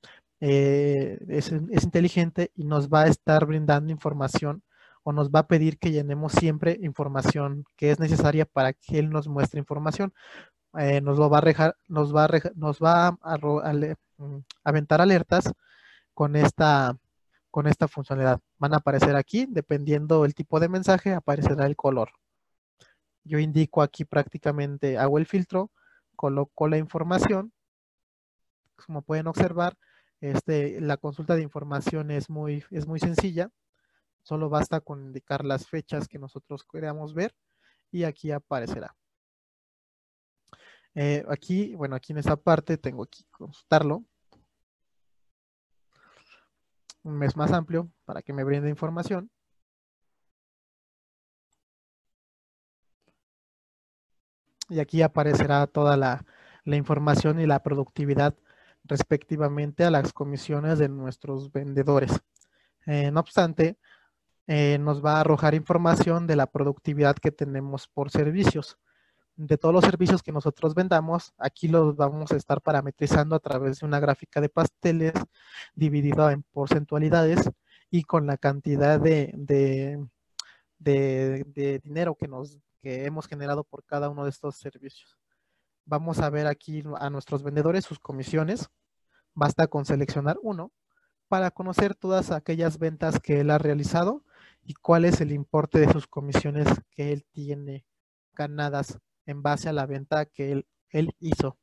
eh, 0.42 1.18
es, 1.30 1.52
inteligente 1.52 2.52
y 2.56 2.64
nos 2.66 2.90
va 2.90 3.04
a 3.04 3.08
estar 3.08 3.46
brindando 3.46 3.92
información 3.92 4.64
o 5.04 5.14
nos 5.14 5.30
va 5.32 5.40
a 5.42 5.48
pedir 5.48 5.80
que 5.80 5.92
llenemos 5.92 6.34
siempre 6.34 6.78
información 6.82 7.66
que 7.78 7.92
es 7.92 8.00
necesaria 8.00 8.46
para 8.46 8.74
que 8.74 9.00
él 9.00 9.10
nos 9.10 9.28
muestre 9.28 9.60
información. 9.60 10.14
Eh, 10.78 11.02
nos 11.02 11.18
lo 11.18 11.30
va 11.30 11.40
a 11.40 11.42
rejar, 11.42 11.78
nos 11.88 12.16
va 12.16 12.26
a, 12.26 12.30
nos 12.56 12.80
va 12.80 13.18
a, 13.22 13.38
mm, 14.18 14.40
aventar 14.64 15.02
alertas 15.02 15.52
con 16.14 16.36
esta, 16.36 16.98
con 17.58 17.66
esta 17.66 17.88
funcionalidad. 17.88 18.40
Van 18.60 18.76
a 18.76 18.78
aparecer 18.78 19.16
aquí, 19.16 19.48
dependiendo 19.50 20.26
el 20.26 20.36
tipo 20.36 20.60
de 20.60 20.70
mensaje, 20.70 21.16
aparecerá 21.16 21.66
el 21.66 21.76
color. 21.76 22.12
Yo 23.24 23.40
indico 23.40 23.82
aquí 23.82 24.06
prácticamente, 24.06 25.00
hago 25.00 25.18
el 25.18 25.26
filtro, 25.26 25.72
coloco 26.16 26.68
la 26.68 26.78
información. 26.78 27.52
Como 28.76 29.02
pueden 29.02 29.26
observar, 29.26 29.76
este, 30.22 30.80
la 30.82 30.98
consulta 30.98 31.36
de 31.36 31.42
información 31.42 32.12
es 32.12 32.30
muy, 32.30 32.64
es 32.70 32.86
muy 32.86 33.00
sencilla. 33.00 33.50
Solo 34.22 34.50
basta 34.50 34.80
con 34.80 35.08
indicar 35.08 35.44
las 35.44 35.66
fechas 35.66 36.08
que 36.08 36.20
nosotros 36.20 36.64
queramos 36.64 37.16
ver 37.16 37.34
y 37.90 38.04
aquí 38.04 38.30
aparecerá. 38.30 38.96
Eh, 40.94 41.26
aquí, 41.28 41.74
bueno, 41.74 41.96
aquí 41.96 42.14
en 42.14 42.20
esta 42.20 42.36
parte 42.36 42.78
tengo 42.78 43.08
que 43.08 43.24
consultarlo. 43.32 44.04
Un 47.08 47.18
mes 47.18 47.38
más 47.38 47.54
amplio 47.54 47.90
para 48.04 48.22
que 48.22 48.34
me 48.34 48.44
brinde 48.44 48.70
información. 48.70 49.32
Y 54.68 54.80
aquí 54.80 55.02
aparecerá 55.02 55.68
toda 55.68 55.96
la, 55.96 56.26
información 56.66 57.40
y 57.40 57.46
la 57.46 57.64
productividad 57.64 58.36
respectivamente 58.84 59.86
a 59.86 59.92
las 59.92 60.12
comisiones 60.12 60.80
de 60.80 60.90
nuestros 60.90 61.50
vendedores. 61.50 62.12
Eh, 62.86 63.10
no 63.12 63.22
obstante, 63.22 63.78
eh, 64.48 64.78
nos 64.78 65.04
va 65.04 65.14
a 65.18 65.22
arrojar 65.22 65.56
información 65.56 66.28
de 66.28 66.36
la 66.36 66.48
productividad 66.48 67.16
que 67.16 67.32
tenemos 67.32 67.88
por 67.88 68.12
servicios. 68.12 68.78
De 69.38 69.56
todos 69.56 69.72
los 69.72 69.84
servicios 69.84 70.24
que 70.24 70.32
nosotros 70.32 70.74
vendamos, 70.74 71.32
aquí 71.38 71.68
los 71.68 71.96
vamos 71.96 72.32
a 72.32 72.36
estar 72.36 72.60
parametrizando 72.60 73.36
a 73.36 73.40
través 73.40 73.80
de 73.80 73.86
una 73.86 74.00
gráfica 74.00 74.42
de 74.42 74.50
pasteles 74.50 75.14
dividida 75.76 76.32
en 76.32 76.42
porcentualidades 76.42 77.48
y 77.92 78.02
con 78.02 78.26
la 78.26 78.38
cantidad 78.38 79.00
de, 79.00 79.32
de, 80.80 81.80
dinero 81.84 82.16
que, 82.16 82.28
nos, 82.28 82.58
que 82.82 83.06
hemos 83.06 83.28
generado 83.28 83.64
por 83.64 83.84
cada 83.86 84.10
uno 84.10 84.24
de 84.24 84.32
estos 84.32 84.56
servicios. 84.56 85.16
Vamos 85.86 86.18
a 86.18 86.32
ver 86.32 86.48
aquí 86.48 86.84
a 87.00 87.12
nuestros 87.12 87.44
vendedores 87.44 87.86
sus 87.86 88.00
comisiones. 88.00 88.68
Basta 89.36 89.68
con 89.68 89.86
seleccionar 89.86 90.40
uno 90.42 90.72
para 91.28 91.52
conocer 91.52 91.94
todas 91.94 92.32
aquellas 92.32 92.80
ventas 92.80 93.20
que 93.20 93.42
él 93.42 93.52
ha 93.52 93.60
realizado 93.60 94.24
y 94.64 94.74
cuál 94.74 95.06
es 95.06 95.22
el 95.22 95.32
importe 95.32 95.78
de 95.78 95.94
sus 95.94 96.08
comisiones 96.08 96.68
que 96.90 97.14
él 97.14 97.24
tiene 97.32 97.86
ganadas 98.34 98.98
en 99.28 99.44
base 99.44 99.70
a 99.70 99.74
la 99.74 99.86
venta 99.86 100.26
que 100.26 100.66
él, 100.90 101.16
hizo. 101.20 101.58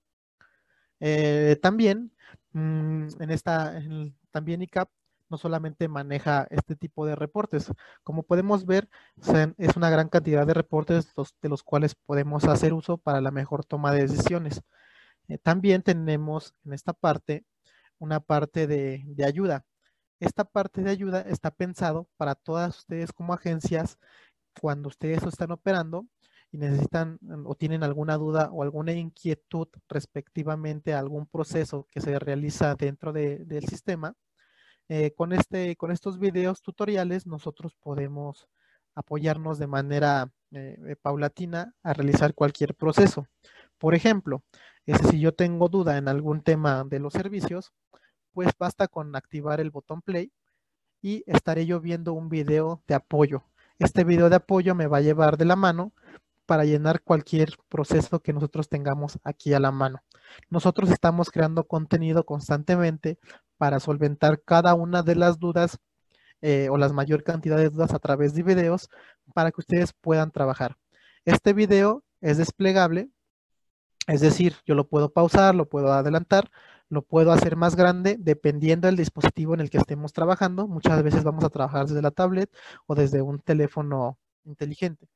Eh, 1.00 1.58
también 1.60 2.12
mm, 2.52 3.08
en 3.20 3.30
esta, 3.30 3.82
también 4.30 4.62
ICAP 4.62 4.88
no 5.28 5.38
solamente 5.38 5.88
maneja 5.88 6.46
este 6.50 6.76
tipo 6.76 7.06
de 7.06 7.16
reportes. 7.16 7.72
Como 8.04 8.22
podemos 8.22 8.66
ver, 8.66 8.88
es 9.58 9.76
una 9.76 9.90
gran 9.90 10.08
cantidad 10.08 10.46
de 10.46 10.54
reportes 10.54 11.12
de 11.42 11.48
los 11.48 11.62
cuales 11.62 11.94
podemos 11.94 12.44
hacer 12.44 12.72
uso 12.72 12.98
para 12.98 13.20
la 13.20 13.30
mejor 13.30 13.64
toma 13.64 13.92
de 13.92 14.02
decisiones. 14.02 14.62
Eh, 15.28 15.38
también 15.38 15.82
tenemos 15.82 16.54
en 16.64 16.74
esta 16.74 16.92
parte 16.92 17.44
una 17.98 18.20
parte 18.20 18.66
de, 18.66 19.02
de 19.06 19.24
ayuda. 19.24 19.64
Esta 20.20 20.44
parte 20.44 20.82
de 20.82 20.90
ayuda 20.90 21.22
está 21.22 21.50
pensado 21.50 22.08
para 22.16 22.34
todas 22.34 22.78
ustedes 22.78 23.12
como 23.12 23.34
agencias 23.34 23.98
cuando 24.60 24.88
ustedes 24.88 25.22
están 25.24 25.50
operando 25.50 26.06
y 26.54 26.56
necesitan 26.56 27.18
o 27.46 27.56
tienen 27.56 27.82
alguna 27.82 28.16
duda 28.16 28.48
o 28.52 28.62
alguna 28.62 28.92
inquietud 28.92 29.66
respectivamente 29.88 30.94
a 30.94 31.00
algún 31.00 31.26
proceso 31.26 31.88
que 31.90 32.00
se 32.00 32.16
realiza 32.20 32.76
dentro 32.76 33.12
del 33.12 33.66
sistema, 33.66 34.14
eh, 34.88 35.12
con, 35.16 35.32
este, 35.32 35.74
con 35.74 35.90
estos 35.90 36.20
videos 36.20 36.62
tutoriales 36.62 37.26
nosotros 37.26 37.74
podemos 37.74 38.46
apoyarnos 38.94 39.58
de 39.58 39.66
manera 39.66 40.30
eh, 40.52 40.78
eh, 40.86 40.94
paulatina 40.94 41.74
a 41.82 41.92
realizar 41.92 42.34
cualquier 42.34 42.76
proceso. 42.76 43.26
Por 43.76 43.96
ejemplo, 43.96 44.44
si 45.10 45.18
yo 45.18 45.34
tengo 45.34 45.68
duda 45.68 45.98
en 45.98 46.06
algún 46.06 46.40
tema 46.40 46.84
de 46.84 47.00
los 47.00 47.14
servicios, 47.14 47.72
pues 48.32 48.50
basta 48.56 48.86
con 48.86 49.16
activar 49.16 49.58
el 49.58 49.72
botón 49.72 50.02
play 50.02 50.30
y 51.02 51.24
estaré 51.26 51.66
yo 51.66 51.80
viendo 51.80 52.12
un 52.12 52.28
video 52.28 52.80
de 52.86 52.94
apoyo. 52.94 53.42
Este 53.80 54.04
video 54.04 54.30
de 54.30 54.36
apoyo 54.36 54.76
me 54.76 54.86
va 54.86 54.98
a 54.98 55.00
llevar 55.00 55.36
de 55.36 55.46
la 55.46 55.56
mano 55.56 55.92
para 56.46 56.64
llenar 56.64 57.02
cualquier 57.02 57.50
proceso 57.68 58.20
que 58.20 58.32
nosotros 58.32 58.68
tengamos 58.68 59.18
aquí 59.24 59.54
a 59.54 59.60
la 59.60 59.70
mano. 59.72 60.02
Nosotros 60.50 60.90
estamos 60.90 61.30
creando 61.30 61.66
contenido 61.66 62.24
constantemente 62.24 63.18
para 63.56 63.80
solventar 63.80 64.42
cada 64.42 64.74
una 64.74 65.02
de 65.02 65.16
las 65.16 65.38
dudas 65.38 65.78
eh, 66.42 66.68
o 66.70 66.76
la 66.76 66.88
mayor 66.90 67.22
cantidad 67.22 67.56
de 67.56 67.70
dudas 67.70 67.94
a 67.94 67.98
través 67.98 68.34
de 68.34 68.42
videos 68.42 68.88
para 69.34 69.50
que 69.50 69.60
ustedes 69.60 69.92
puedan 69.92 70.30
trabajar. 70.30 70.76
Este 71.24 71.52
video 71.54 72.04
es 72.20 72.38
desplegable, 72.38 73.08
es 74.06 74.20
decir, 74.20 74.56
yo 74.66 74.74
lo 74.74 74.86
puedo 74.86 75.12
pausar, 75.12 75.54
lo 75.54 75.68
puedo 75.68 75.92
adelantar, 75.92 76.50
lo 76.90 77.02
puedo 77.02 77.32
hacer 77.32 77.56
más 77.56 77.76
grande 77.76 78.16
dependiendo 78.18 78.86
del 78.86 78.96
dispositivo 78.96 79.54
en 79.54 79.60
el 79.60 79.70
que 79.70 79.78
estemos 79.78 80.12
trabajando. 80.12 80.68
Muchas 80.68 81.02
veces 81.02 81.24
vamos 81.24 81.44
a 81.44 81.48
trabajar 81.48 81.86
desde 81.86 82.02
la 82.02 82.10
tablet 82.10 82.50
o 82.86 82.94
desde 82.94 83.22
un 83.22 83.40
teléfono 83.40 84.18
inteligente. 84.44 85.08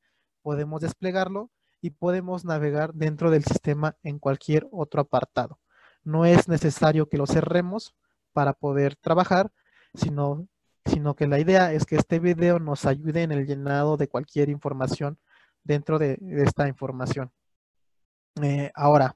Podemos 0.49 0.81
desplegarlo 0.81 1.51
y 1.79 1.91
podemos 1.91 2.43
navegar 2.43 2.95
dentro 2.95 3.29
del 3.29 3.43
sistema 3.43 3.97
en 4.01 4.17
cualquier 4.17 4.67
otro 4.71 5.01
apartado. 5.01 5.59
No 6.03 6.25
es 6.25 6.47
necesario 6.47 7.07
que 7.07 7.19
lo 7.19 7.27
cerremos 7.27 7.93
para 8.33 8.53
poder 8.53 8.95
trabajar, 8.95 9.51
sino, 9.93 10.47
sino 10.85 11.15
que 11.15 11.27
la 11.27 11.37
idea 11.37 11.71
es 11.71 11.85
que 11.85 11.97
este 11.97 12.17
video 12.17 12.57
nos 12.57 12.87
ayude 12.87 13.21
en 13.21 13.31
el 13.31 13.45
llenado 13.45 13.95
de 13.95 14.07
cualquier 14.07 14.49
información 14.49 15.19
dentro 15.63 15.99
de, 15.99 16.17
esta 16.43 16.67
información. 16.67 17.31
Eh, 18.41 18.71
ahora, 18.73 19.15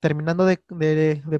terminando 0.00 0.46
de, 0.46 0.62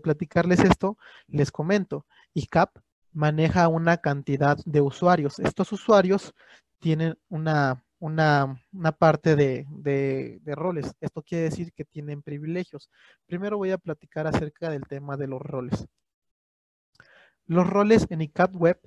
platicarles 0.03 0.61
esto, 0.61 0.99
les 1.29 1.51
comento, 1.51 2.05
ICAP 2.35 2.77
maneja 3.15 3.69
una 3.69 3.97
cantidad 3.97 4.59
de 4.67 4.83
usuarios. 4.83 5.39
Estos 5.39 5.73
usuarios 5.73 6.35
tienen 6.79 7.19
una, 7.31 7.83
una, 8.05 8.61
parte 8.99 9.35
de, 9.35 9.67
de, 9.71 10.55
roles. 10.55 10.95
Esto 11.01 11.23
quiere 11.23 11.45
decir 11.45 11.73
que 11.73 11.87
tienen 11.87 12.21
privilegios. 12.21 12.91
Primero 13.25 13.57
voy 13.57 13.71
a 13.71 13.79
platicar 13.79 14.27
acerca 14.27 14.69
del 14.69 14.83
tema 14.87 15.17
de 15.17 15.27
los 15.27 15.41
roles. 15.41 15.87
Los 17.47 17.67
roles 17.67 18.07
en 18.11 18.21
ICAP 18.21 18.57
Web 18.57 18.79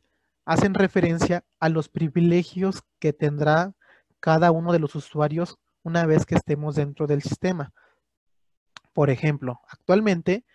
hacen 0.45 0.75
referencia 0.75 1.43
a 1.60 1.69
los 1.69 1.89
privilegios 1.89 2.84
que 2.99 3.12
tendrá 3.12 3.73
cada 4.19 4.51
uno 4.51 4.71
de 4.71 4.80
los 4.80 4.93
usuarios 4.93 5.58
una 5.82 6.06
vez 6.06 6.27
que 6.27 6.36
estemos 6.36 6.75
dentro 6.75 7.08
del 7.08 7.23
sistema. 7.23 7.73
Por 8.93 9.10
ejemplo, 9.10 9.62
actualmente, 9.67 10.45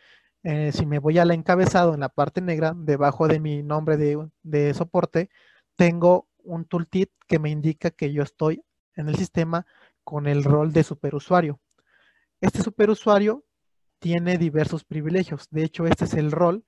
eh, 0.45 0.71
si 0.71 0.87
me 0.87 1.01
voy 1.01 1.19
al 1.19 1.33
encabezado 1.33 1.95
en 1.95 2.01
la 2.01 2.11
parte 2.11 2.41
negra, 2.41 2.75
debajo 2.77 3.27
de 3.27 3.41
mi 3.41 3.65
nombre 3.65 3.97
de, 3.97 4.29
de 4.45 4.73
soporte, 4.73 5.31
tengo 5.75 6.29
un 6.45 6.65
tooltip 6.65 7.11
que 7.27 7.39
me 7.39 7.51
indica 7.51 7.91
que 7.91 8.13
yo 8.13 8.23
estoy 8.23 8.65
en 8.95 9.09
el 9.09 9.17
sistema 9.17 9.67
con 10.05 10.27
el 10.27 10.45
rol 10.45 10.73
de 10.73 10.85
superusuario. 10.85 11.61
Este 12.41 12.63
superusuario 12.63 13.45
tiene 13.99 14.37
diversos 14.37 14.85
privilegios. 14.85 15.47
De 15.51 15.63
hecho, 15.63 15.87
este 15.87 16.07
es 16.07 16.15
el 16.15 16.33
rol 16.33 16.65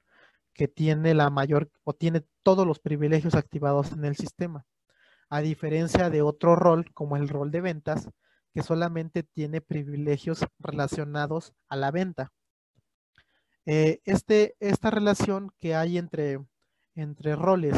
que 0.53 0.69
tiene 0.69 1.15
la 1.15 1.31
mayor 1.31 1.71
o 1.83 1.95
tiene 1.95 2.25
todos 2.43 2.67
los 2.67 2.79
privilegios 2.79 3.35
activados 3.35 3.93
en 3.93 4.05
el 4.05 4.17
sistema. 4.17 4.65
A 5.29 5.41
diferencia 5.41 6.11
de 6.11 6.23
otro 6.23 6.55
rol 6.55 6.93
como 6.95 7.17
el 7.17 7.29
rol 7.29 7.51
de 7.51 7.61
ventas, 7.61 8.09
que 8.53 8.63
solamente 8.63 9.25
tiene 9.25 9.61
privilegios 9.61 10.47
relacionados 10.61 11.55
a 11.69 11.75
la 11.75 11.91
venta. 11.91 12.33
Eh, 13.67 14.01
este, 14.05 14.55
esta 14.61 14.91
relación 14.91 15.51
que 15.59 15.75
hay 15.75 15.99
entre, 15.99 16.39
entre 16.95 17.35
roles 17.35 17.75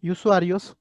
y 0.00 0.10
usuarios 0.10 0.76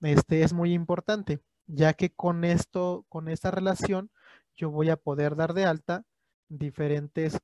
este, 0.00 0.42
es 0.42 0.52
muy 0.52 0.72
importante, 0.72 1.40
ya 1.66 1.94
que 1.94 2.10
con 2.10 2.44
esto, 2.44 3.06
con 3.08 3.28
esta 3.28 3.50
relación, 3.50 4.10
yo 4.56 4.70
voy 4.70 4.90
a 4.90 4.96
poder 4.96 5.36
dar 5.36 5.54
de 5.54 5.64
alta 5.64 6.04
diferentes 6.48 7.38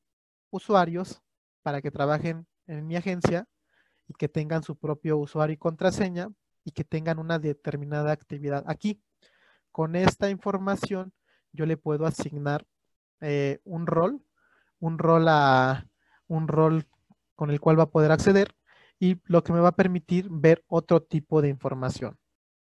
usuarios 0.51 1.23
para 1.63 1.81
que 1.83 1.91
trabajen 1.91 2.47
en 2.67 2.87
mi 2.87 2.97
agencia 2.97 3.49
y 4.09 4.15
que 4.15 4.29
tengan 4.29 4.63
su 4.63 4.77
propio 4.77 5.19
usuario 5.19 5.55
y 5.55 5.59
contraseña 5.59 6.29
y 6.65 6.73
que 6.73 6.85
tengan 6.85 7.19
una 7.19 7.39
determinada 7.39 8.13
actividad 8.13 8.65
aquí. 8.67 9.03
Con 9.73 9.97
esta 9.97 10.31
información 10.31 11.13
yo 11.53 11.67
le 11.67 11.77
puedo 11.77 12.07
asignar 12.07 12.67
eh, 13.21 13.61
un 13.65 13.87
rol, 13.87 14.23
un 14.79 14.99
rol 14.99 15.27
a 15.29 15.87
un 16.27 16.49
rol 16.49 16.87
con 17.35 17.51
el 17.51 17.61
cual 17.61 17.79
va 17.79 17.85
a 17.85 17.91
poder 17.91 18.13
acceder 18.13 18.55
y 18.99 19.21
lo 19.25 19.43
que 19.43 19.53
me 19.53 19.61
va 19.61 19.69
a 19.71 19.77
permitir 19.77 20.29
ver 20.31 20.65
otro 20.69 21.03
tipo 21.03 21.43
de 21.43 21.49
información. 21.49 22.20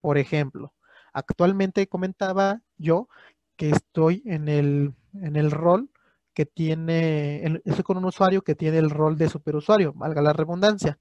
Por 0.07 0.19
ejemplo, 0.19 0.73
actualmente 1.13 1.89
comentaba 1.89 2.63
yo 2.79 3.09
que 3.57 3.71
estoy 3.71 4.23
en 4.25 4.49
el, 4.49 4.95
en 5.15 5.35
el 5.35 5.51
rol 5.51 5.91
que 6.33 6.47
tiene, 6.47 7.61
estoy 7.65 7.83
con 7.83 7.97
un 7.97 8.05
usuario 8.05 8.43
que 8.43 8.55
tiene 8.55 8.79
el 8.79 8.91
rol 8.91 9.19
de 9.19 9.29
superusuario, 9.29 9.93
valga 9.95 10.23
la 10.23 10.33
redundancia. 10.33 11.01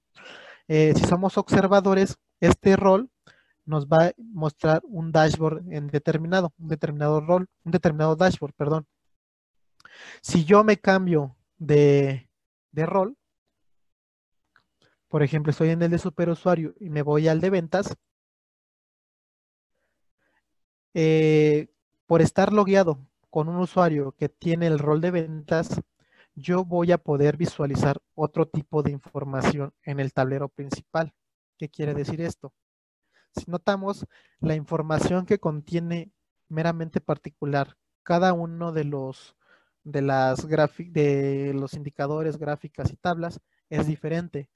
Eh, 0.66 0.92
si 0.96 1.04
somos 1.04 1.38
observadores, 1.38 2.16
este 2.40 2.74
rol 2.74 3.08
nos 3.64 3.86
va 3.86 4.06
a 4.06 4.12
mostrar 4.18 4.82
un 4.82 5.12
dashboard 5.12 5.72
en 5.72 5.86
determinado, 5.86 6.52
un 6.58 6.66
determinado 6.66 7.20
rol, 7.20 7.46
un 7.62 7.70
determinado 7.70 8.16
dashboard, 8.16 8.54
perdón. 8.54 8.88
Si 10.20 10.44
yo 10.44 10.64
me 10.64 10.78
cambio 10.78 11.36
de, 11.58 12.28
de 12.72 12.86
rol, 12.86 13.16
por 15.06 15.22
ejemplo, 15.22 15.52
estoy 15.52 15.68
en 15.68 15.82
el 15.82 15.92
de 15.92 15.98
superusuario 15.98 16.74
y 16.80 16.90
me 16.90 17.02
voy 17.02 17.28
al 17.28 17.40
de 17.40 17.50
ventas, 17.50 17.96
eh, 20.98 21.68
por 22.06 22.22
estar 22.22 22.54
logueado 22.54 22.98
con 23.28 23.50
un 23.50 23.56
usuario 23.56 24.12
que 24.12 24.30
tiene 24.30 24.66
el 24.66 24.78
rol 24.78 25.02
de 25.02 25.10
ventas, 25.10 25.78
yo 26.34 26.64
voy 26.64 26.90
a 26.90 26.96
poder 26.96 27.36
visualizar 27.36 28.00
otro 28.14 28.48
tipo 28.48 28.82
de 28.82 28.92
información 28.92 29.74
en 29.82 30.00
el 30.00 30.14
tablero 30.14 30.48
principal. 30.48 31.12
¿Qué 31.58 31.68
quiere 31.68 31.92
decir 31.92 32.22
esto? 32.22 32.54
Si 33.36 33.44
notamos, 33.46 34.06
la 34.40 34.54
información 34.54 35.26
que 35.26 35.38
contiene 35.38 36.12
meramente 36.48 37.02
particular 37.02 37.76
cada 38.02 38.32
uno 38.32 38.72
de 38.72 38.84
los 38.84 39.36
de 39.84 40.00
las 40.00 40.48
de 40.48 41.52
los 41.54 41.74
indicadores, 41.74 42.38
gráficas 42.38 42.90
y 42.90 42.96
tablas 42.96 43.38
es 43.68 43.86
diferente. 43.86 44.48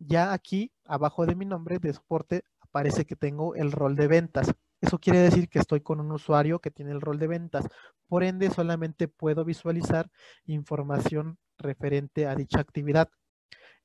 Ya 0.00 0.32
aquí, 0.32 0.72
abajo 0.84 1.26
de 1.26 1.36
mi 1.36 1.46
nombre 1.46 1.78
de 1.78 1.92
soporte, 1.92 2.42
aparece 2.58 3.04
que 3.04 3.14
tengo 3.14 3.54
el 3.54 3.70
rol 3.70 3.94
de 3.94 4.08
ventas. 4.08 4.52
Eso 4.80 4.98
quiere 4.98 5.18
decir 5.20 5.48
que 5.48 5.58
estoy 5.58 5.80
con 5.80 6.00
un 6.00 6.10
usuario 6.12 6.58
que 6.58 6.70
tiene 6.70 6.92
el 6.92 7.00
rol 7.00 7.18
de 7.18 7.26
ventas. 7.26 7.68
Por 8.08 8.24
ende, 8.24 8.50
solamente 8.50 9.08
puedo 9.08 9.44
visualizar 9.44 10.10
información 10.46 11.38
referente 11.58 12.26
a 12.26 12.34
dicha 12.34 12.60
actividad. 12.60 13.10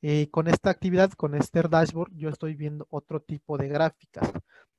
Eh, 0.02 0.30
con 0.30 0.48
esta 0.48 0.70
actividad, 0.70 1.12
con 1.12 1.36
este 1.36 1.62
dashboard, 1.62 2.12
yo 2.16 2.30
estoy 2.30 2.56
viendo 2.56 2.88
otro 2.90 3.20
tipo 3.20 3.58
de 3.58 3.68
gráficas. 3.68 4.32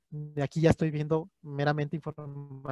De 0.09 0.41
aquí 0.41 0.61
ya 0.61 0.69
estoy 0.69 0.89
viendo 0.89 1.29
meramente 1.41 1.95
información 1.95 2.63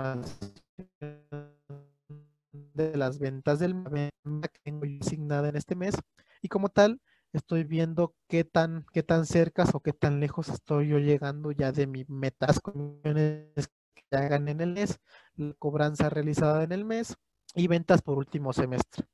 de 2.74 2.96
las 2.98 3.20
ventas 3.20 3.60
del 3.60 3.76
mes 3.76 4.12
que 4.24 4.60
tengo 4.64 4.86
asignada 5.02 5.50
en 5.50 5.56
este 5.56 5.76
mes. 5.76 5.96
Y 6.42 6.48
como 6.48 6.70
tal, 6.70 7.02
estoy 7.36 7.63
viendo 7.63 8.15
qué 8.28 8.43
tan, 8.43 8.86
qué 8.93 9.04
tan 9.04 9.26
cerca 9.26 9.65
o 9.74 9.82
qué 9.82 9.93
tan 9.93 10.19
lejos 10.19 10.50
estoy 10.50 10.89
yo 10.89 11.00
llegando 11.00 11.52
ya 11.52 11.71
de 11.71 11.88
mis 11.88 12.10
metas 12.10 12.60
comisiones 12.60 13.69
que 13.93 14.17
hagan 14.17 14.48
en 14.48 14.62
el 14.62 14.74
mes, 14.74 15.00
la 15.36 15.54
cobranza 15.60 16.10
realizada 16.10 16.63
en 16.63 16.71
el 16.71 16.86
mes 16.86 17.15
y 17.54 17.67
ventas 17.67 18.02
por 18.02 18.17
último 18.17 18.54
semestre. 18.54 19.06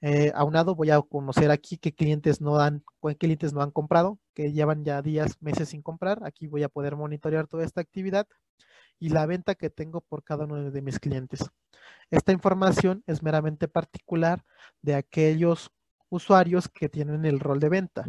Eh, 0.00 0.32
aunado 0.34 0.74
voy 0.74 0.90
a 0.90 1.00
conocer 1.00 1.52
aquí 1.52 1.78
qué 1.78 1.94
clientes 1.94 2.40
no 2.40 2.58
han, 2.58 2.84
qué 3.02 3.16
clientes 3.16 3.52
no 3.52 3.62
han 3.62 3.70
comprado, 3.70 4.18
que 4.34 4.52
llevan 4.52 4.84
ya 4.84 5.00
días, 5.00 5.36
meses 5.40 5.68
sin 5.68 5.82
comprar. 5.82 6.24
Aquí 6.24 6.48
voy 6.48 6.64
a 6.64 6.68
poder 6.68 6.96
monitorear 6.96 7.46
toda 7.46 7.64
esta 7.64 7.80
actividad 7.80 8.26
y 8.98 9.10
la 9.10 9.26
venta 9.26 9.54
que 9.54 9.70
tengo 9.70 10.00
por 10.00 10.24
cada 10.24 10.44
uno 10.44 10.70
de 10.70 10.82
mis 10.82 10.98
clientes. 10.98 11.48
Esta 12.10 12.32
información 12.32 13.04
es 13.06 13.22
meramente 13.22 13.68
particular 13.68 14.44
de 14.80 14.96
aquellos 14.96 15.70
usuarios 16.12 16.68
que 16.68 16.90
tienen 16.90 17.24
el 17.24 17.40
rol 17.40 17.58
de 17.58 17.70
venta. 17.70 18.06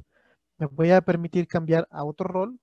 Me 0.58 0.66
voy 0.68 0.92
a 0.92 1.02
permitir 1.02 1.48
cambiar 1.48 1.88
a 1.90 2.04
otro 2.04 2.28
rol 2.28 2.60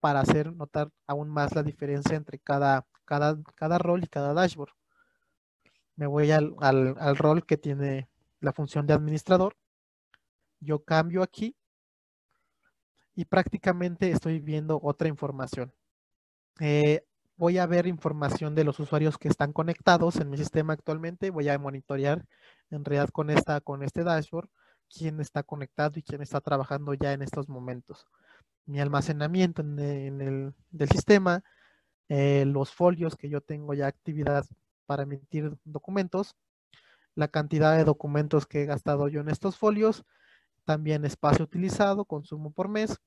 para 0.00 0.20
hacer 0.20 0.52
notar 0.52 0.90
aún 1.06 1.30
más 1.30 1.54
la 1.54 1.62
diferencia 1.62 2.16
entre 2.16 2.40
cada, 2.40 2.84
cada, 3.04 3.38
cada 3.54 3.78
rol 3.78 4.02
y 4.02 4.08
cada 4.08 4.34
dashboard. 4.34 4.72
Me 5.94 6.06
voy 6.06 6.32
al, 6.32 6.56
al, 6.58 7.16
rol 7.16 7.46
que 7.46 7.56
tiene 7.56 8.08
la 8.40 8.52
función 8.52 8.84
de 8.86 8.94
administrador. 8.94 9.56
Yo 10.58 10.82
cambio 10.82 11.22
aquí 11.22 11.56
y 13.14 13.26
prácticamente 13.26 14.10
estoy 14.10 14.40
viendo 14.40 14.80
otra 14.82 15.06
información. 15.06 15.72
Eh, 16.58 17.06
voy 17.36 17.58
a 17.58 17.66
ver 17.66 17.86
información 17.86 18.56
de 18.56 18.64
los 18.64 18.80
usuarios 18.80 19.18
que 19.18 19.28
están 19.28 19.52
conectados 19.52 20.16
en 20.16 20.30
mi 20.30 20.36
sistema 20.36 20.72
actualmente. 20.72 21.30
Voy 21.30 21.48
a 21.48 21.58
monitorear 21.60 22.26
en 22.70 22.84
realidad 22.84 23.10
con, 23.10 23.30
esta, 23.30 23.60
con 23.60 23.84
este 23.84 24.02
dashboard 24.02 24.50
quién 24.92 25.20
está 25.20 25.42
conectado 25.42 25.98
y 25.98 26.02
quién 26.02 26.22
está 26.22 26.40
trabajando 26.40 26.94
ya 26.94 27.12
en 27.12 27.22
estos 27.22 27.48
momentos. 27.48 28.06
Mi 28.66 28.80
almacenamiento 28.80 29.62
en, 29.62 29.78
el 29.78 30.54
del 30.70 30.88
sistema, 30.88 31.42
eh, 32.08 32.44
los 32.46 32.72
folios 32.72 33.16
que 33.16 33.28
yo 33.28 33.40
tengo 33.40 33.74
ya 33.74 33.86
actividad 33.86 34.46
para 34.86 35.04
emitir 35.04 35.56
documentos, 35.64 36.34
la 37.14 37.28
cantidad 37.28 37.76
de 37.76 37.84
documentos 37.84 38.46
que 38.46 38.62
he 38.62 38.66
gastado 38.66 39.08
yo 39.08 39.20
en 39.20 39.28
estos 39.28 39.56
folios, 39.56 40.04
también 40.64 41.04
espacio 41.04 41.44
utilizado, 41.44 42.04
consumo 42.04 42.50
por 42.50 42.68
mes, 42.68 42.98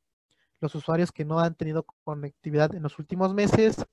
los 0.60 0.76
usuarios 0.76 1.12
que 1.12 1.26
no 1.26 1.40
han 1.40 1.56
tenido 1.56 1.86
conectividad 2.04 2.74
en 2.76 2.84
los 2.84 3.00
últimos 3.00 3.34
meses, 3.34 3.86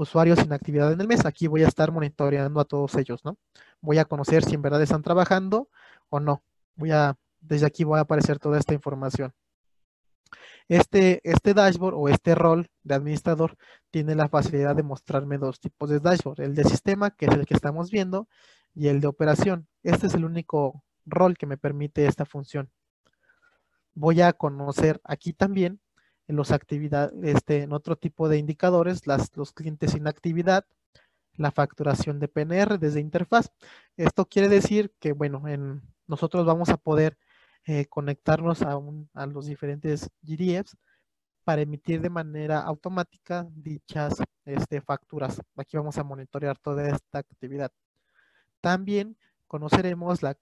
usuarios 0.00 0.38
sin 0.38 0.52
actividad 0.52 0.92
en 0.92 1.00
el 1.00 1.08
mes. 1.08 1.26
Aquí 1.26 1.46
voy 1.46 1.62
a 1.62 1.68
estar 1.68 1.92
monitoreando 1.92 2.60
a 2.60 2.64
todos 2.64 2.94
ellos, 2.94 3.24
¿no? 3.24 3.36
Voy 3.80 3.98
a 3.98 4.04
conocer 4.04 4.44
si 4.44 4.54
en 4.54 4.62
verdad 4.62 4.82
están 4.82 5.02
trabajando 5.02 5.68
o 6.08 6.20
no 6.20 6.42
voy 6.74 6.90
a, 6.92 7.16
desde 7.40 7.66
aquí 7.66 7.84
voy 7.84 7.98
a 7.98 8.02
aparecer 8.02 8.38
toda 8.38 8.58
esta 8.58 8.74
información. 8.74 9.32
Este, 10.68 11.20
este 11.24 11.52
dashboard 11.52 11.94
o 11.96 12.08
este 12.08 12.34
rol 12.34 12.70
de 12.84 12.94
administrador 12.94 13.56
tiene 13.90 14.14
la 14.14 14.28
facilidad 14.28 14.76
de 14.76 14.84
mostrarme 14.84 15.36
dos 15.36 15.58
tipos 15.58 15.90
de 15.90 15.98
dashboard, 15.98 16.40
el 16.40 16.54
de 16.54 16.64
sistema, 16.64 17.10
que 17.10 17.26
es 17.26 17.32
el 17.32 17.44
que 17.44 17.54
estamos 17.54 17.90
viendo, 17.90 18.28
y 18.74 18.88
el 18.88 19.00
de 19.00 19.08
operación. 19.08 19.66
Este 19.82 20.06
es 20.06 20.14
el 20.14 20.24
único 20.24 20.84
rol 21.06 21.36
que 21.36 21.46
me 21.46 21.56
permite 21.56 22.06
esta 22.06 22.24
función. 22.24 22.70
Voy 23.94 24.20
a 24.20 24.32
conocer 24.32 25.00
aquí 25.02 25.32
también 25.32 25.80
en 26.28 26.36
los 26.36 26.52
actividades, 26.52 27.12
este, 27.24 27.66
otro 27.70 27.96
tipo 27.96 28.28
de 28.28 28.38
indicadores, 28.38 29.06
las, 29.06 29.36
los 29.36 29.52
clientes 29.52 29.90
sin 29.90 30.06
actividad, 30.06 30.64
la 31.40 31.50
facturación 31.50 32.20
de 32.20 32.28
PNR 32.28 32.78
desde 32.78 33.00
interfaz. 33.00 33.50
Esto 33.96 34.26
quiere 34.26 34.48
decir 34.48 34.92
que, 35.00 35.12
bueno, 35.12 35.48
en, 35.48 35.80
nosotros 36.06 36.44
vamos 36.44 36.68
a 36.68 36.76
poder 36.76 37.16
eh, 37.64 37.86
conectarnos 37.86 38.60
a, 38.62 39.26
los 39.26 39.46
diferentes 39.46 40.10
GDFs 40.20 40.76
para 41.42 41.62
emitir 41.62 42.02
de 42.02 42.10
manera 42.10 42.60
automática 42.60 43.46
dichas 43.54 44.22
este, 44.44 44.82
facturas. 44.82 45.40
Aquí 45.56 45.78
vamos 45.78 45.96
a 45.96 46.04
monitorear 46.04 46.58
toda 46.58 46.86
esta 46.88 47.20
actividad. 47.20 47.72
También 48.60 49.16
conoceremos 49.46 50.22
la, 50.22 50.36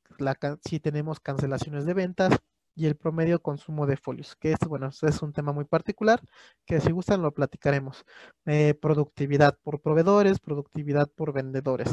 si 0.64 0.80
tenemos 0.80 1.20
cancelaciones 1.20 1.87
de 1.87 1.94
ventas 1.94 2.32
y 2.79 2.87
el 2.87 2.97
promedio 2.97 3.43
consumo 3.43 3.87
de 3.87 3.97
folios, 3.97 4.37
que 4.37 4.53
es, 4.53 4.59
bueno, 4.69 4.88
es 4.88 5.23
un 5.23 5.33
tema 5.33 5.53
muy 5.53 5.64
particular, 5.64 6.21
que 6.64 6.81
si 6.81 6.93
gustan 6.93 7.23
lo 7.23 7.33
platicaremos. 7.35 8.05
Eh, 8.47 8.75
productividad 8.81 9.59
por 9.64 9.81
proveedores, 9.81 10.38
productividad 10.38 11.09
por 11.11 11.33
vendedores. 11.33 11.93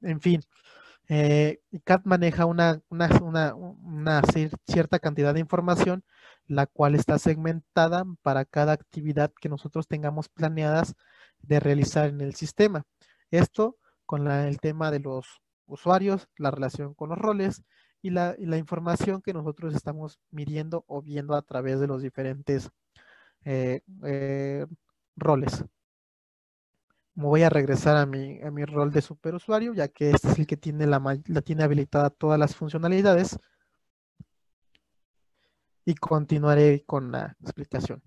En 0.00 0.20
fin, 0.20 0.40
eh, 1.08 1.60
CAD 1.84 2.02
maneja 2.04 2.46
una, 2.46 2.80
cierta 4.66 5.00
cantidad 5.00 5.34
de 5.34 5.40
información, 5.40 6.04
la 6.46 6.66
cual 6.66 6.94
está 6.94 7.18
segmentada 7.18 8.04
para 8.22 8.44
cada 8.44 8.72
actividad 8.72 9.32
que 9.40 9.48
nosotros 9.48 9.88
tengamos 9.88 10.28
planeadas 10.28 10.94
de 11.40 11.58
realizar 11.58 12.08
en 12.08 12.20
el 12.20 12.36
sistema. 12.36 12.84
Esto 13.32 13.76
con 14.06 14.30
el 14.30 14.60
tema 14.60 14.92
de 14.92 15.00
los 15.00 15.26
usuarios, 15.66 16.28
la 16.36 16.52
relación 16.52 16.94
con 16.94 17.08
los 17.08 17.18
roles 17.18 17.64
y 18.02 18.10
la, 18.10 18.36
información 18.58 19.22
que 19.22 19.32
nosotros 19.32 19.74
estamos 19.74 20.18
midiendo 20.30 20.84
o 20.88 21.02
viendo 21.02 21.34
a 21.34 21.42
través 21.42 21.80
de 21.80 21.86
los 21.86 22.02
diferentes 22.02 22.70
eh, 23.44 23.80
eh, 24.04 24.66
roles 25.16 25.64
me 27.14 27.24
voy 27.24 27.42
a 27.42 27.50
regresar 27.50 27.96
a 27.96 28.06
mi, 28.06 28.40
a 28.42 28.50
mi 28.50 28.64
rol 28.64 28.90
de 28.92 29.02
superusuario, 29.02 29.74
ya 29.74 29.88
que 29.88 30.10
este 30.10 30.28
es 30.28 30.38
el 30.38 30.46
que 30.46 30.56
tiene 30.56 30.86
la, 30.86 31.00
la 31.26 31.42
tiene 31.42 31.62
habilitada 31.62 32.10
todas 32.10 32.38
las 32.38 32.56
funcionalidades. 32.56 33.38
Y 35.84 35.94
continuaré 35.96 36.84
con 36.86 37.10
la 37.10 37.36
explicación. 37.40 38.02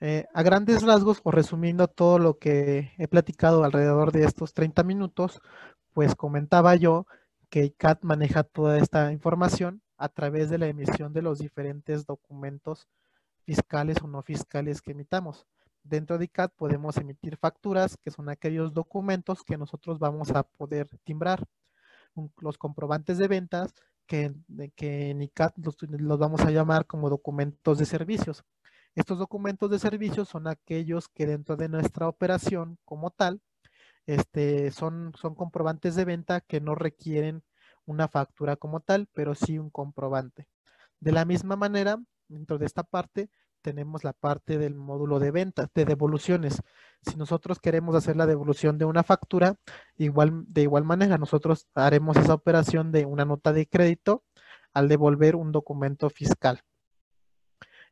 Eh, 0.00 0.26
a 0.34 0.42
grandes 0.42 0.82
rasgos, 0.82 1.20
o 1.24 1.30
resumiendo 1.30 1.88
todo 1.88 2.18
lo 2.18 2.38
que 2.38 2.92
he 2.98 3.08
platicado 3.08 3.64
alrededor 3.64 4.12
de 4.12 4.24
estos 4.24 4.54
30 4.54 4.82
minutos, 4.82 5.40
pues 5.92 6.14
comentaba 6.16 6.74
yo 6.76 7.06
que 7.52 7.70
CAT 7.74 8.02
maneja 8.02 8.44
toda 8.44 8.78
esta 8.78 9.12
información 9.12 9.82
a 9.98 10.08
través 10.08 10.48
de 10.48 10.56
la 10.56 10.68
emisión 10.68 11.12
de 11.12 11.20
los 11.20 11.38
diferentes 11.38 12.06
documentos 12.06 12.88
fiscales 13.44 13.98
o 14.02 14.06
no 14.06 14.22
fiscales 14.22 14.80
que 14.80 14.92
emitamos. 14.92 15.46
Dentro 15.84 16.16
de 16.16 16.24
ICAT 16.24 16.54
podemos 16.56 16.96
emitir 16.96 17.36
facturas, 17.36 17.98
que 17.98 18.10
son 18.10 18.30
aquellos 18.30 18.72
documentos 18.72 19.44
que 19.44 19.58
nosotros 19.58 19.98
vamos 19.98 20.30
a 20.30 20.44
poder 20.44 20.88
timbrar. 21.04 21.46
Los 22.38 22.56
comprobantes 22.56 23.18
de 23.18 23.28
ventas, 23.28 23.74
que, 24.06 24.32
que 24.74 25.10
en 25.10 25.20
ICAT 25.20 25.52
los, 25.58 25.76
los 25.82 26.18
vamos 26.18 26.40
a 26.40 26.50
llamar 26.50 26.86
como 26.86 27.10
documentos 27.10 27.76
de 27.76 27.84
servicios. 27.84 28.44
Estos 28.94 29.18
documentos 29.18 29.70
de 29.70 29.78
servicios 29.78 30.26
son 30.26 30.46
aquellos 30.46 31.06
que 31.10 31.26
dentro 31.26 31.56
de 31.56 31.68
nuestra 31.68 32.08
operación 32.08 32.78
como 32.86 33.10
tal, 33.10 33.42
este, 34.06 34.70
son, 34.70 35.12
son 35.16 35.34
comprobantes 35.34 35.94
de 35.94 36.04
venta 36.04 36.40
que 36.40 36.60
no 36.60 36.74
requieren 36.74 37.42
una 37.84 38.08
factura 38.08 38.56
como 38.56 38.80
tal, 38.80 39.08
pero 39.12 39.34
sí 39.34 39.58
un 39.58 39.70
comprobante. 39.70 40.48
De 41.00 41.12
la 41.12 41.24
misma 41.24 41.56
manera, 41.56 41.98
dentro 42.28 42.58
de 42.58 42.66
esta 42.66 42.82
parte, 42.82 43.30
tenemos 43.62 44.04
la 44.04 44.12
parte 44.12 44.58
del 44.58 44.74
módulo 44.74 45.18
de 45.18 45.30
ventas, 45.30 45.68
de 45.74 45.84
devoluciones. 45.84 46.60
Si 47.02 47.16
nosotros 47.16 47.60
queremos 47.60 47.94
hacer 47.94 48.16
la 48.16 48.26
devolución 48.26 48.76
de 48.76 48.84
una 48.84 49.02
factura, 49.02 49.56
igual, 49.96 50.44
de 50.48 50.62
igual 50.62 50.84
manera 50.84 51.16
nosotros 51.16 51.68
haremos 51.74 52.16
esa 52.16 52.34
operación 52.34 52.92
de 52.92 53.04
una 53.06 53.24
nota 53.24 53.52
de 53.52 53.66
crédito 53.66 54.24
al 54.74 54.88
devolver 54.88 55.36
un 55.36 55.52
documento 55.52 56.10
fiscal. 56.10 56.62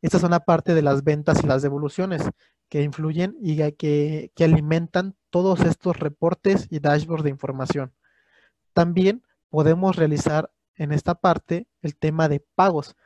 Estas 0.02 0.20
son 0.20 0.30
la 0.30 0.40
parte 0.40 0.74
de 0.74 0.82
las 0.82 1.04
ventas 1.04 1.42
y 1.44 1.46
las 1.46 1.62
devoluciones 1.62 2.22
que 2.70 2.82
influyen 2.82 3.36
y 3.40 3.56
que, 3.72 4.32
que 4.34 4.44
alimentan 4.44 5.16
todos 5.28 5.60
estos 5.60 5.98
reportes 5.98 6.68
y 6.70 6.78
dashboards 6.80 7.24
de 7.24 7.30
información. 7.30 7.92
También 8.72 9.22
podemos 9.50 9.96
realizar 9.96 10.50
en 10.76 10.92
esta 10.92 11.16
parte 11.16 11.68
el 11.82 11.96
tema 11.96 12.28
de 12.28 12.40
pagos. 12.54 12.96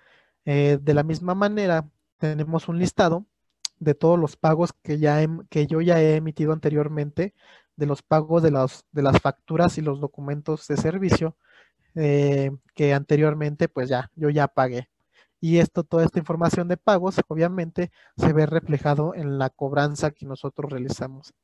Eh, 0.44 0.78
de 0.80 0.94
la 0.94 1.02
misma 1.02 1.34
manera, 1.34 1.88
tenemos 2.18 2.68
un 2.68 2.78
listado 2.78 3.26
de 3.80 3.94
todos 3.94 4.18
los 4.18 4.36
pagos 4.36 4.72
que, 4.82 4.98
ya 4.98 5.26
que 5.50 5.66
yo 5.66 5.80
ya 5.80 6.00
he 6.00 6.16
emitido 6.16 6.52
anteriormente, 6.52 7.34
de 7.76 7.86
los 7.86 8.02
pagos 8.02 8.42
de, 8.42 8.50
de 8.92 9.02
las 9.02 9.20
facturas 9.20 9.78
y 9.78 9.80
los 9.80 10.00
documentos 10.00 10.68
de 10.68 10.76
servicio 10.76 11.36
eh, 11.96 12.50
que 12.74 12.92
anteriormente 12.94 13.68
pues 13.68 13.88
ya 13.88 14.10
yo 14.16 14.30
ya 14.30 14.48
pagué. 14.48 14.88
Y 15.44 15.58
esto, 15.58 15.84
toda 15.84 16.06
esta 16.06 16.18
información 16.18 16.68
de 16.68 16.78
pagos, 16.78 17.20
obviamente, 17.28 17.92
se 18.16 18.32
ve 18.32 18.46
reflejado 18.46 19.14
en 19.14 19.38
la 19.38 19.50
cobranza 19.50 20.10
que 20.10 20.24
nosotros 20.24 20.72
realizamos. 20.72 21.34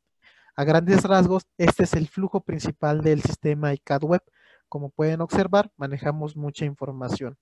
A 0.56 0.64
grandes 0.64 1.02
rasgos, 1.02 1.42
este 1.58 1.82
es 1.84 1.92
el 1.92 2.08
flujo 2.08 2.40
principal 2.40 3.02
del 3.02 3.20
sistema 3.20 3.74
ICAD 3.74 4.04
Web. 4.04 4.22
Como 4.70 4.88
pueden 4.88 5.20
observar, 5.20 5.70
manejamos 5.76 6.34
mucha 6.34 6.64
información 6.64 7.36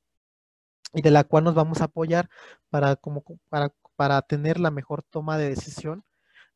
y 0.92 1.00
de 1.00 1.12
la 1.12 1.22
cual 1.22 1.44
nos 1.44 1.54
vamos 1.54 1.80
a 1.80 1.84
apoyar 1.84 2.28
para, 2.70 2.96
como, 2.96 3.22
para, 3.48 3.72
para 3.94 4.20
tener 4.22 4.58
la 4.58 4.72
mejor 4.72 5.04
toma 5.04 5.38
de 5.38 5.50
decisión 5.50 6.02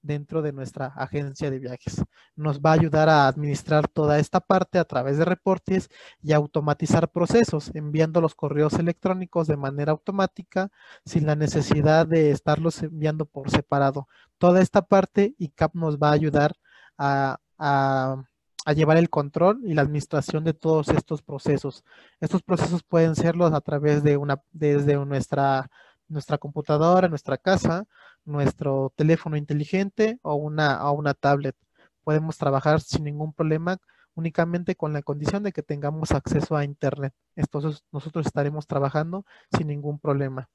dentro 0.03 0.43
de 0.43 0.53
nuestra 0.53 0.87
agencia 0.97 1.51
de 1.51 1.59
viajes. 1.59 2.03
Nos 2.37 2.61
va 2.61 2.71
a 2.71 2.75
ayudar 2.75 3.09
a 3.09 3.29
administrar 3.29 3.89
toda 3.89 4.19
esta 4.19 4.41
parte 4.41 4.79
a 4.79 4.85
través 4.85 5.19
de 5.19 5.25
reportes 5.25 5.89
y 6.23 6.33
automatizar 6.33 7.11
procesos, 7.11 7.71
enviando 7.75 8.21
los 8.21 8.35
correos 8.35 8.75
electrónicos 8.75 9.47
de 9.47 9.57
manera 9.57 9.93
automática 9.93 10.71
sin 11.05 11.27
la 11.27 11.37
necesidad 11.37 12.07
de 12.07 12.31
estarlos 12.31 12.83
enviando 12.83 13.27
por 13.27 13.51
separado. 13.51 14.09
Toda 14.39 14.61
esta 14.61 14.83
parte 14.83 15.35
ICAP 15.39 15.75
nos 15.75 15.99
va 15.99 16.11
a 16.11 16.13
ayudar 16.13 16.55
a, 16.99 17.39
a 17.59 18.23
a 18.65 18.73
llevar 18.73 18.97
el 18.97 19.11
control 19.11 19.61
y 19.65 19.75
la 19.75 19.83
administración 19.83 20.45
de 20.45 20.55
todos 20.55 20.89
estos 20.89 21.23
procesos. 21.23 21.85
Estos 22.21 22.43
procesos 22.43 22.83
pueden 22.83 23.17
serlos 23.17 23.53
a 23.53 23.61
través 23.61 24.03
de 24.03 24.17
una, 24.17 24.41
desde 24.53 24.97
nuestra, 25.05 25.69
nuestra 26.09 26.39
computadora, 26.39 27.09
nuestra 27.09 27.37
casa, 27.39 27.85
nuestro 28.25 28.93
teléfono 28.97 29.37
inteligente 29.37 30.19
o 30.23 30.35
una, 30.35 30.85
o 30.89 30.93
una 30.93 31.15
tablet. 31.15 31.57
Podemos 32.05 32.39
trabajar 32.39 32.81
sin 32.81 33.05
ningún 33.05 33.33
problema, 33.33 33.79
únicamente 34.15 34.75
con 34.77 34.93
la 34.93 35.03
condición 35.03 35.43
de 35.43 35.53
que 35.53 35.63
tengamos 35.63 36.13
acceso 36.13 36.57
a 36.57 36.65
Internet. 36.65 37.15
Entonces 37.37 37.85
nosotros 37.93 38.27
estaremos 38.27 38.67
trabajando 38.67 39.25
sin 39.57 39.69
ningún 39.69 39.99
problema. 39.99 40.49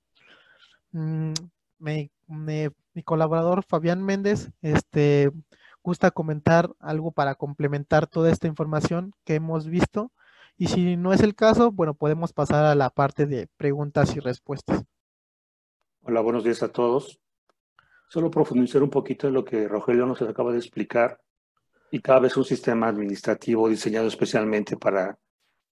Mm, 0.91 1.34
mi 1.80 3.03
colaborador 3.03 3.63
Fabián 3.63 4.03
Méndez, 4.03 4.49
este, 4.62 5.32
gusta 5.84 6.12
comentar 6.12 6.73
algo 6.80 7.12
para 7.12 7.36
complementar 7.36 8.08
toda 8.08 8.32
esta 8.32 8.47
información 8.47 9.13
que 9.23 9.36
hemos 9.36 9.67
visto. 9.67 10.12
Y 10.58 10.67
si 10.67 10.97
no 10.97 11.13
es 11.13 11.21
el 11.21 11.36
caso, 11.36 11.71
bueno, 11.71 11.93
podemos 11.93 12.34
pasar 12.34 12.65
a 12.65 12.75
la 12.75 12.89
parte 12.89 13.25
de 13.25 13.47
preguntas 13.58 14.15
y 14.15 14.19
respuestas. 14.19 14.84
Hola, 16.01 16.21
buenos 16.21 16.43
días 16.43 16.63
a 16.63 16.71
todos. 16.71 17.19
Solo 18.09 18.31
profundizar 18.31 18.81
un 18.81 18.89
poquito 18.89 19.27
en 19.27 19.33
lo 19.33 19.43
que 19.43 19.67
Rogelio 19.67 20.05
nos 20.05 20.21
acaba 20.21 20.51
de 20.51 20.59
explicar. 20.59 21.19
Y 21.91 21.99
cada 21.99 22.19
vez 22.19 22.37
un 22.37 22.45
sistema 22.45 22.87
administrativo 22.87 23.67
diseñado 23.69 24.07
especialmente 24.07 24.77
para 24.77 25.17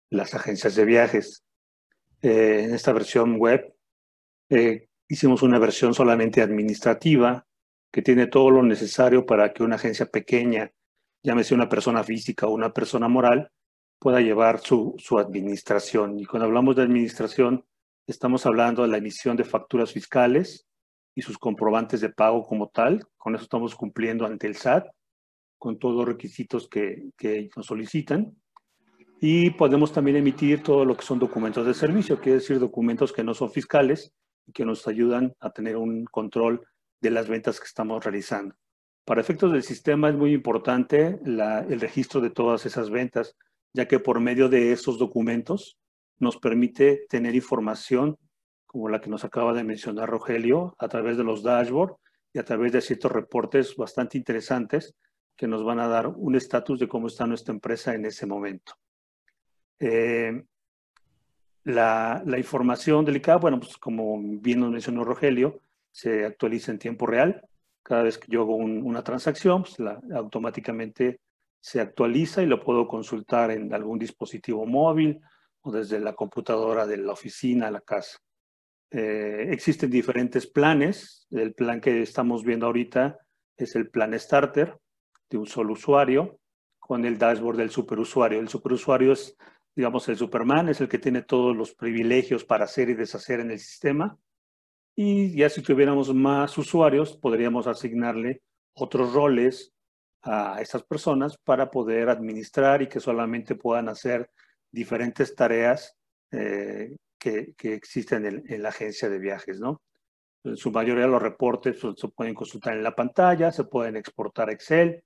las 0.09 0.33
agencias 0.33 0.75
de 0.75 0.85
viajes. 0.85 1.43
Eh, 2.21 2.65
en 2.65 2.73
esta 2.73 2.93
versión 2.93 3.37
web 3.37 3.73
eh, 4.49 4.87
hicimos 5.07 5.41
una 5.41 5.59
versión 5.59 5.93
solamente 5.93 6.41
administrativa 6.41 7.45
que 7.91 8.01
tiene 8.01 8.27
todo 8.27 8.51
lo 8.51 8.63
necesario 8.63 9.25
para 9.25 9.51
que 9.51 9.63
una 9.63 9.75
agencia 9.75 10.05
pequeña, 10.05 10.71
llámese 11.23 11.53
una 11.53 11.67
persona 11.67 12.03
física 12.03 12.47
o 12.47 12.51
una 12.51 12.71
persona 12.71 13.07
moral, 13.09 13.51
pueda 13.99 14.21
llevar 14.21 14.59
su, 14.59 14.95
su 14.97 15.19
administración. 15.19 16.17
Y 16.19 16.25
cuando 16.25 16.45
hablamos 16.45 16.75
de 16.75 16.83
administración, 16.83 17.65
estamos 18.07 18.45
hablando 18.45 18.83
de 18.83 18.87
la 18.87 18.97
emisión 18.97 19.35
de 19.35 19.43
facturas 19.43 19.91
fiscales 19.91 20.65
y 21.15 21.21
sus 21.21 21.37
comprobantes 21.37 22.01
de 22.01 22.09
pago 22.09 22.43
como 22.43 22.69
tal. 22.69 23.05
Con 23.17 23.35
eso 23.35 23.43
estamos 23.43 23.75
cumpliendo 23.75 24.25
ante 24.25 24.47
el 24.47 24.55
SAT, 24.55 24.87
con 25.57 25.77
todos 25.77 25.95
los 25.95 26.05
requisitos 26.05 26.67
que, 26.67 27.09
que 27.17 27.49
nos 27.55 27.65
solicitan. 27.65 28.35
Y 29.19 29.51
podemos 29.51 29.93
también 29.93 30.17
emitir 30.17 30.63
todo 30.63 30.83
lo 30.83 30.97
que 30.97 31.05
son 31.05 31.19
documentos 31.19 31.65
de 31.65 31.75
servicio, 31.75 32.19
quiere 32.19 32.39
decir 32.39 32.59
documentos 32.59 33.13
que 33.13 33.23
no 33.23 33.35
son 33.35 33.51
fiscales 33.51 34.13
y 34.47 34.51
que 34.51 34.65
nos 34.65 34.87
ayudan 34.87 35.35
a 35.39 35.51
tener 35.51 35.77
un 35.77 36.05
control 36.05 36.65
de 36.99 37.11
las 37.11 37.27
ventas 37.27 37.59
que 37.59 37.67
estamos 37.67 38.03
realizando. 38.03 38.55
Para 39.05 39.21
efectos 39.21 39.51
del 39.51 39.63
sistema 39.63 40.09
es 40.09 40.15
muy 40.15 40.33
importante 40.33 41.19
el 41.25 41.79
registro 41.79 42.21
de 42.21 42.29
todas 42.29 42.65
esas 42.65 42.89
ventas, 42.89 43.35
ya 43.73 43.87
que 43.87 43.99
por 43.99 44.19
medio 44.19 44.49
de 44.49 44.71
esos 44.71 44.97
documentos 44.97 45.77
nos 46.19 46.37
permite 46.37 47.05
tener 47.09 47.35
información 47.35 48.17
como 48.71 48.87
la 48.87 49.01
que 49.01 49.09
nos 49.09 49.25
acaba 49.25 49.51
de 49.51 49.65
mencionar 49.65 50.09
Rogelio, 50.09 50.75
a 50.79 50.87
través 50.87 51.17
de 51.17 51.25
los 51.25 51.43
dashboards 51.43 51.97
y 52.31 52.39
a 52.39 52.45
través 52.45 52.71
de 52.71 52.79
ciertos 52.79 53.11
reportes 53.11 53.75
bastante 53.75 54.17
interesantes 54.17 54.95
que 55.35 55.45
nos 55.45 55.61
van 55.65 55.81
a 55.81 55.89
dar 55.89 56.07
un 56.07 56.35
estatus 56.35 56.79
de 56.79 56.87
cómo 56.87 57.07
está 57.07 57.27
nuestra 57.27 57.53
empresa 57.53 57.93
en 57.93 58.05
ese 58.05 58.25
momento. 58.25 58.75
Eh, 59.77 60.41
la, 61.65 62.23
la, 62.25 62.37
información 62.37 63.03
delicada, 63.03 63.39
bueno, 63.39 63.59
pues 63.59 63.77
como 63.77 64.17
bien 64.39 64.61
nos 64.61 64.71
mencionó 64.71 65.03
Rogelio, 65.03 65.59
se 65.91 66.25
actualiza 66.25 66.71
en 66.71 66.79
tiempo 66.79 67.05
real. 67.05 67.41
Cada 67.83 68.03
vez 68.03 68.17
que 68.17 68.31
yo 68.31 68.43
hago 68.43 68.55
una 68.55 69.03
transacción, 69.03 69.63
pues 69.63 69.75
automáticamente 70.15 71.19
se 71.59 71.81
actualiza 71.81 72.41
y 72.41 72.45
lo 72.45 72.63
puedo 72.63 72.87
consultar 72.87 73.51
en 73.51 73.73
algún 73.73 73.99
dispositivo 73.99 74.65
móvil 74.65 75.19
o 75.59 75.73
desde 75.73 75.99
la 75.99 76.13
computadora 76.13 76.87
de 76.87 76.95
la 76.95 77.11
oficina 77.11 77.67
a 77.67 77.71
la 77.71 77.81
casa. 77.81 78.17
Eh, 78.91 79.47
existen 79.51 79.89
diferentes 79.89 80.45
planes. 80.47 81.25
El 81.31 81.53
plan 81.53 81.79
que 81.79 82.01
estamos 82.01 82.43
viendo 82.43 82.65
ahorita 82.65 83.17
es 83.57 83.75
el 83.75 83.89
plan 83.89 84.17
Starter 84.19 84.77
de 85.29 85.37
un 85.37 85.47
solo 85.47 85.73
usuario 85.73 86.39
con 86.77 87.05
el 87.05 87.17
dashboard 87.17 87.57
del 87.57 87.69
superusuario. 87.69 88.39
El 88.39 88.49
superusuario 88.49 89.13
es, 89.13 89.37
digamos, 89.73 90.09
el 90.09 90.17
Superman, 90.17 90.67
es 90.67 90.81
el 90.81 90.89
que 90.89 90.99
tiene 90.99 91.21
todos 91.21 91.55
los 91.55 91.73
privilegios 91.73 92.43
para 92.43 92.65
hacer 92.65 92.89
y 92.89 92.95
deshacer 92.95 93.39
en 93.39 93.51
el 93.51 93.59
sistema. 93.59 94.17
Y 94.93 95.33
ya 95.37 95.49
si 95.49 95.61
tuviéramos 95.61 96.13
más 96.13 96.57
usuarios, 96.57 97.15
podríamos 97.15 97.65
asignarle 97.67 98.41
otros 98.73 99.13
roles 99.13 99.73
a 100.23 100.61
estas 100.61 100.83
personas 100.83 101.37
para 101.37 101.71
poder 101.71 102.09
administrar 102.09 102.81
y 102.81 102.87
que 102.87 102.99
solamente 102.99 103.55
puedan 103.55 103.87
hacer 103.87 104.29
diferentes 104.69 105.33
tareas 105.33 105.97
eh, 106.31 106.95
que, 107.21 107.53
existen 107.75 108.25
en, 108.25 108.63
la 108.63 108.69
agencia 108.69 109.07
de 109.07 109.19
viajes, 109.19 109.59
¿no? 109.59 109.81
En 110.43 110.57
su 110.57 110.71
mayoría 110.71 111.05
los 111.05 111.21
reportes 111.21 111.79
se 111.79 112.07
pueden 112.07 112.33
consultar 112.33 112.75
en 112.75 112.83
la 112.83 112.95
pantalla, 112.95 113.51
se 113.51 113.63
pueden 113.63 113.95
exportar 113.95 114.49
a 114.49 114.53
Excel. 114.53 115.03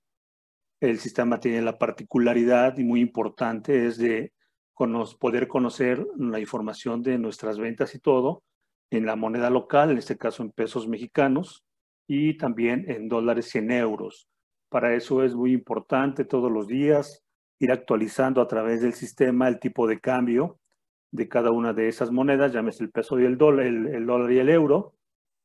El 0.80 0.98
sistema 0.98 1.38
tiene 1.38 1.60
la 1.60 1.76
particularidad 1.76 2.78
y 2.78 2.84
muy 2.84 3.00
importante 3.00 3.86
es 3.86 3.98
de 3.98 4.32
poder 5.20 5.46
conocer 5.46 6.06
la 6.18 6.40
información 6.40 7.02
de 7.02 7.18
nuestras 7.18 7.58
ventas 7.58 7.94
y 7.94 7.98
todo 7.98 8.42
en 8.90 9.04
la 9.04 9.16
moneda 9.16 9.50
local, 9.50 9.90
en 9.90 9.98
este 9.98 10.16
caso 10.16 10.42
en 10.42 10.52
pesos 10.52 10.88
mexicanos, 10.88 11.64
y 12.08 12.36
también 12.38 12.90
en 12.90 13.08
dólares 13.08 13.54
y 13.54 13.58
en 13.58 13.72
euros. 13.72 14.28
Para 14.70 14.94
eso 14.94 15.22
es 15.22 15.34
muy 15.34 15.52
importante 15.52 16.24
todos 16.24 16.50
los 16.50 16.66
días 16.66 17.22
ir 17.58 17.72
actualizando 17.72 18.40
a 18.40 18.46
través 18.46 18.80
del 18.80 18.94
sistema 18.94 19.48
el 19.48 19.58
tipo 19.58 19.86
de 19.86 19.98
cambio 19.98 20.58
de 21.10 21.28
cada 21.28 21.50
una 21.50 21.72
de 21.72 21.88
esas 21.88 22.10
monedas, 22.10 22.52
llámese 22.52 22.84
el 22.84 22.90
peso 22.90 23.18
y 23.18 23.24
el 23.24 23.38
dólar, 23.38 23.66
el, 23.66 24.06
dólar 24.06 24.32
y 24.32 24.38
el 24.38 24.48
euro. 24.48 24.94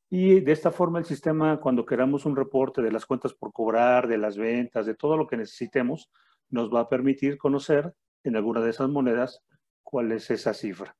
Y 0.10 0.42
de 0.42 0.52
esta 0.52 0.72
forma 0.72 1.00
el 1.00 1.06
sistema, 1.06 1.60
cuando 1.60 1.86
queramos 1.86 2.26
un 2.26 2.36
reporte 2.36 2.82
de 2.82 2.92
las 2.92 3.06
cuentas 3.06 3.34
por 3.34 3.54
cobrar, 3.54 4.08
de 4.08 4.18
las 4.18 4.38
ventas, 4.38 4.86
de 4.86 4.96
todo 4.96 5.16
lo 5.16 5.28
que 5.28 5.38
necesitemos, 5.38 6.12
nos 6.50 6.74
va 6.74 6.82
a 6.82 6.90
permitir 6.90 7.38
conocer 7.38 7.94
en 8.24 8.36
alguna 8.36 8.62
de 8.62 8.72
esas 8.72 8.90
monedas 8.90 9.42
cuál 9.84 10.12
es 10.12 10.30
esa 10.30 10.54
cifra. 10.54 10.96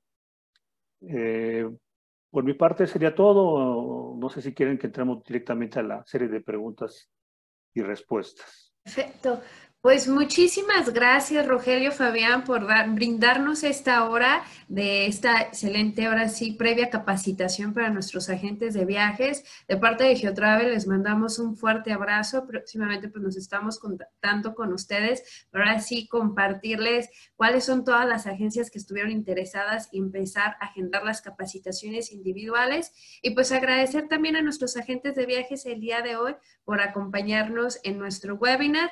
Eh, 1.02 1.70
por 2.30 2.46
mi 2.46 2.54
parte 2.54 2.88
sería 2.88 3.14
todo. 3.14 4.16
No 4.18 4.30
sé 4.30 4.42
si 4.42 4.54
quieren 4.54 4.78
que 4.78 4.88
entremos 4.88 5.24
directamente 5.24 5.80
a 5.80 5.84
la 5.84 6.06
serie 6.06 6.30
de 6.30 6.42
preguntas 6.42 7.10
y 7.74 7.82
respuestas. 7.82 8.74
Perfecto. 8.84 9.42
Pues 9.82 10.08
muchísimas 10.08 10.94
gracias, 10.94 11.48
Rogelio 11.48 11.92
Fabián, 11.92 12.44
por 12.44 12.68
brindarnos 12.94 13.64
esta 13.64 14.08
hora 14.08 14.44
de 14.68 15.08
esta 15.08 15.42
excelente 15.42 16.08
hora 16.08 16.30
sí 16.30 16.52
previa 16.52 16.92
capacitación 16.92 17.74
para 17.74 17.90
nuestros 17.90 18.30
agentes 18.30 18.76
de 18.76 18.86
viajes. 18.86 19.44
De 19.68 19.78
parte 19.78 20.04
de 20.04 20.16
Geotravel 20.16 20.70
les 20.70 20.86
mandamos 20.86 21.40
un 21.40 21.58
fuerte 21.58 21.92
abrazo. 21.92 22.46
Próximamente 22.46 23.10
pues 23.10 23.24
nos 23.24 23.36
estamos 23.36 23.80
contactando 23.80 24.54
con 24.54 24.72
ustedes 24.72 25.48
para 25.50 25.72
así 25.72 26.08
compartirles 26.08 27.10
cuáles 27.36 27.64
son 27.64 27.84
todas 27.84 28.08
las 28.08 28.28
agencias 28.28 28.70
que 28.70 28.78
estuvieron 28.78 29.12
interesadas 29.12 29.90
y 29.92 29.98
empezar 29.98 30.58
a 30.60 30.66
agendar 30.68 31.04
las 31.04 31.24
capacitaciones 31.24 32.12
individuales. 32.12 32.94
Y 33.24 33.32
pues 33.32 33.52
agradecer 33.52 34.08
también 34.08 34.36
a 34.36 34.44
nuestros 34.44 34.78
agentes 34.78 35.16
de 35.16 35.26
viajes 35.26 35.66
el 35.66 35.82
día 35.82 36.04
de 36.04 36.18
hoy 36.18 36.36
por 36.66 36.82
acompañarnos 36.82 37.80
en 37.82 37.98
nuestro 37.98 38.36
webinar. 38.36 38.92